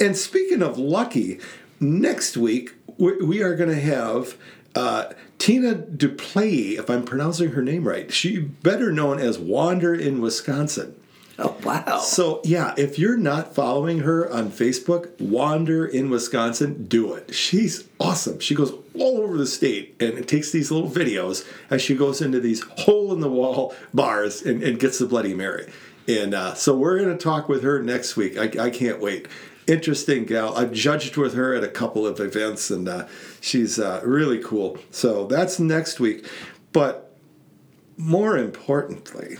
And 0.00 0.16
speaking 0.16 0.60
of 0.60 0.76
lucky, 0.76 1.38
next 1.78 2.36
week 2.36 2.74
we, 2.96 3.16
we 3.22 3.42
are 3.42 3.54
going 3.54 3.70
to 3.70 3.80
have 3.80 4.36
uh, 4.74 5.12
Tina 5.38 5.74
Duplay, 5.74 6.78
if 6.78 6.90
I'm 6.90 7.04
pronouncing 7.04 7.52
her 7.52 7.62
name 7.62 7.86
right. 7.86 8.12
She 8.12 8.38
better 8.38 8.92
known 8.92 9.18
as 9.18 9.38
Wander 9.38 9.94
in 9.94 10.20
Wisconsin. 10.20 10.94
Oh, 11.40 11.56
wow. 11.62 12.00
So 12.00 12.40
yeah, 12.42 12.74
if 12.76 12.98
you're 12.98 13.16
not 13.16 13.54
following 13.54 14.00
her 14.00 14.30
on 14.32 14.50
Facebook, 14.50 15.20
Wander 15.20 15.86
in 15.86 16.10
Wisconsin, 16.10 16.86
do 16.86 17.14
it. 17.14 17.32
She's 17.32 17.84
awesome. 18.00 18.40
She 18.40 18.56
goes 18.56 18.72
all 18.98 19.18
over 19.18 19.38
the 19.38 19.46
state 19.46 19.94
and 20.00 20.26
takes 20.26 20.50
these 20.50 20.72
little 20.72 20.90
videos 20.90 21.48
as 21.70 21.80
she 21.80 21.94
goes 21.94 22.20
into 22.20 22.40
these 22.40 22.62
hole 22.62 23.12
in 23.12 23.20
the 23.20 23.30
wall 23.30 23.72
bars 23.94 24.42
and, 24.42 24.64
and 24.64 24.80
gets 24.80 24.98
the 24.98 25.06
Bloody 25.06 25.32
Mary. 25.32 25.70
And 26.08 26.34
uh, 26.34 26.54
so 26.54 26.74
we're 26.74 26.98
going 26.98 27.16
to 27.16 27.22
talk 27.22 27.48
with 27.48 27.62
her 27.62 27.80
next 27.82 28.16
week. 28.16 28.36
I, 28.36 28.64
I 28.64 28.70
can't 28.70 28.98
wait. 28.98 29.28
Interesting 29.68 30.24
gal. 30.24 30.56
I've 30.56 30.72
judged 30.72 31.18
with 31.18 31.34
her 31.34 31.54
at 31.54 31.62
a 31.62 31.68
couple 31.68 32.06
of 32.06 32.20
events, 32.20 32.70
and 32.70 32.88
uh, 32.88 33.06
she's 33.40 33.78
uh, 33.78 34.00
really 34.02 34.42
cool. 34.42 34.78
So 34.90 35.26
that's 35.26 35.60
next 35.60 36.00
week. 36.00 36.26
But 36.72 37.14
more 37.98 38.38
importantly, 38.38 39.36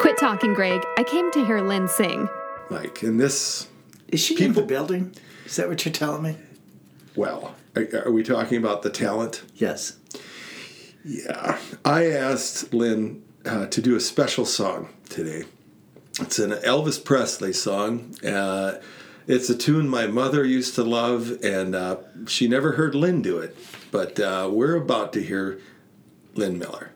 Quit 0.00 0.18
talking, 0.18 0.52
Greg. 0.52 0.82
I 0.98 1.04
came 1.04 1.30
to 1.30 1.44
hear 1.46 1.60
Lynn 1.60 1.88
sing. 1.88 2.28
like 2.70 3.02
in 3.02 3.16
this 3.16 3.68
Is 4.08 4.20
she 4.20 4.42
in 4.44 4.52
the 4.52 4.62
building? 4.62 5.14
Is 5.46 5.56
that 5.56 5.68
what 5.68 5.84
you're 5.84 5.92
telling 5.92 6.22
me? 6.22 6.36
Well, 7.16 7.54
are, 7.76 7.86
are 8.06 8.10
we 8.10 8.22
talking 8.22 8.58
about 8.58 8.82
the 8.82 8.90
talent? 8.90 9.42
Yes. 9.54 9.96
Yeah. 11.04 11.58
I 11.84 12.06
asked 12.10 12.74
Lynn 12.74 13.22
uh, 13.46 13.66
to 13.66 13.80
do 13.80 13.96
a 13.96 14.00
special 14.00 14.44
song 14.44 14.88
today. 15.08 15.44
It's 16.20 16.38
an 16.38 16.50
Elvis 16.50 17.02
Presley 17.02 17.52
song. 17.52 18.14
Uh, 18.24 18.80
it's 19.26 19.48
a 19.48 19.56
tune 19.56 19.88
my 19.88 20.06
mother 20.06 20.44
used 20.44 20.74
to 20.74 20.82
love, 20.82 21.42
and 21.42 21.74
uh, 21.74 21.96
she 22.26 22.48
never 22.48 22.72
heard 22.72 22.94
Lynn 22.94 23.22
do 23.22 23.38
it. 23.38 23.56
But 23.90 24.20
uh, 24.20 24.50
we're 24.52 24.76
about 24.76 25.12
to 25.14 25.22
hear 25.22 25.60
Lynn 26.34 26.58
Miller. 26.58 26.91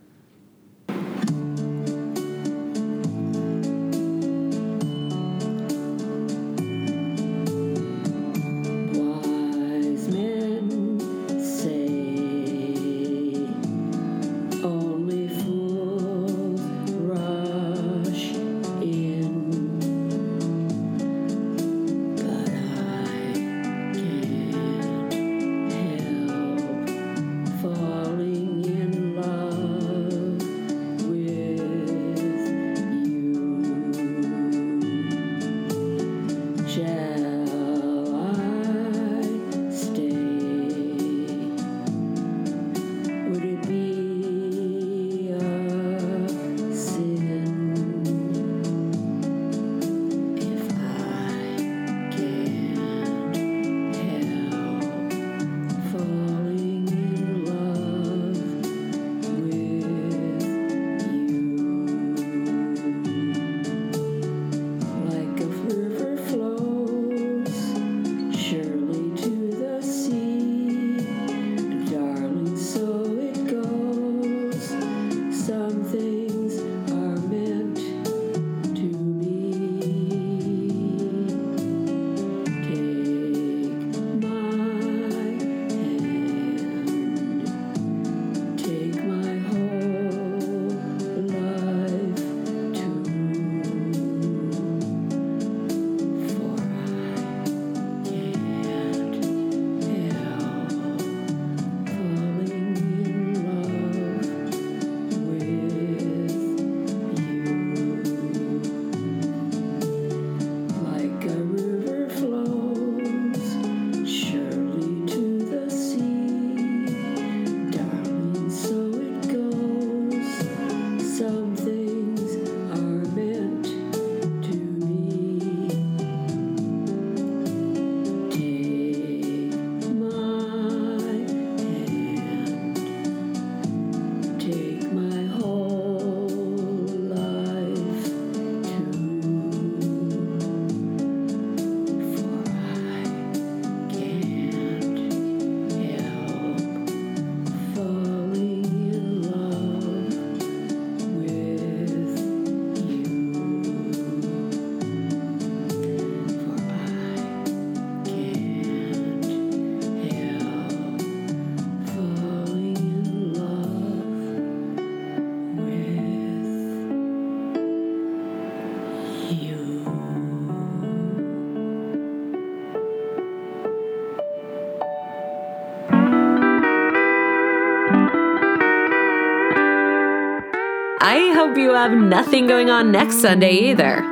Have 181.88 181.96
nothing 181.96 182.48
going 182.48 182.68
on 182.68 182.90
next 182.90 183.20
Sunday 183.20 183.52
either. 183.52 184.02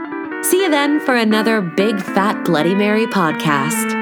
See 0.44 0.62
you 0.62 0.70
then 0.70 1.00
for 1.00 1.16
another 1.16 1.60
Big 1.60 2.00
Fat 2.00 2.44
Bloody 2.44 2.74
Mary 2.74 3.06
podcast. 3.06 3.93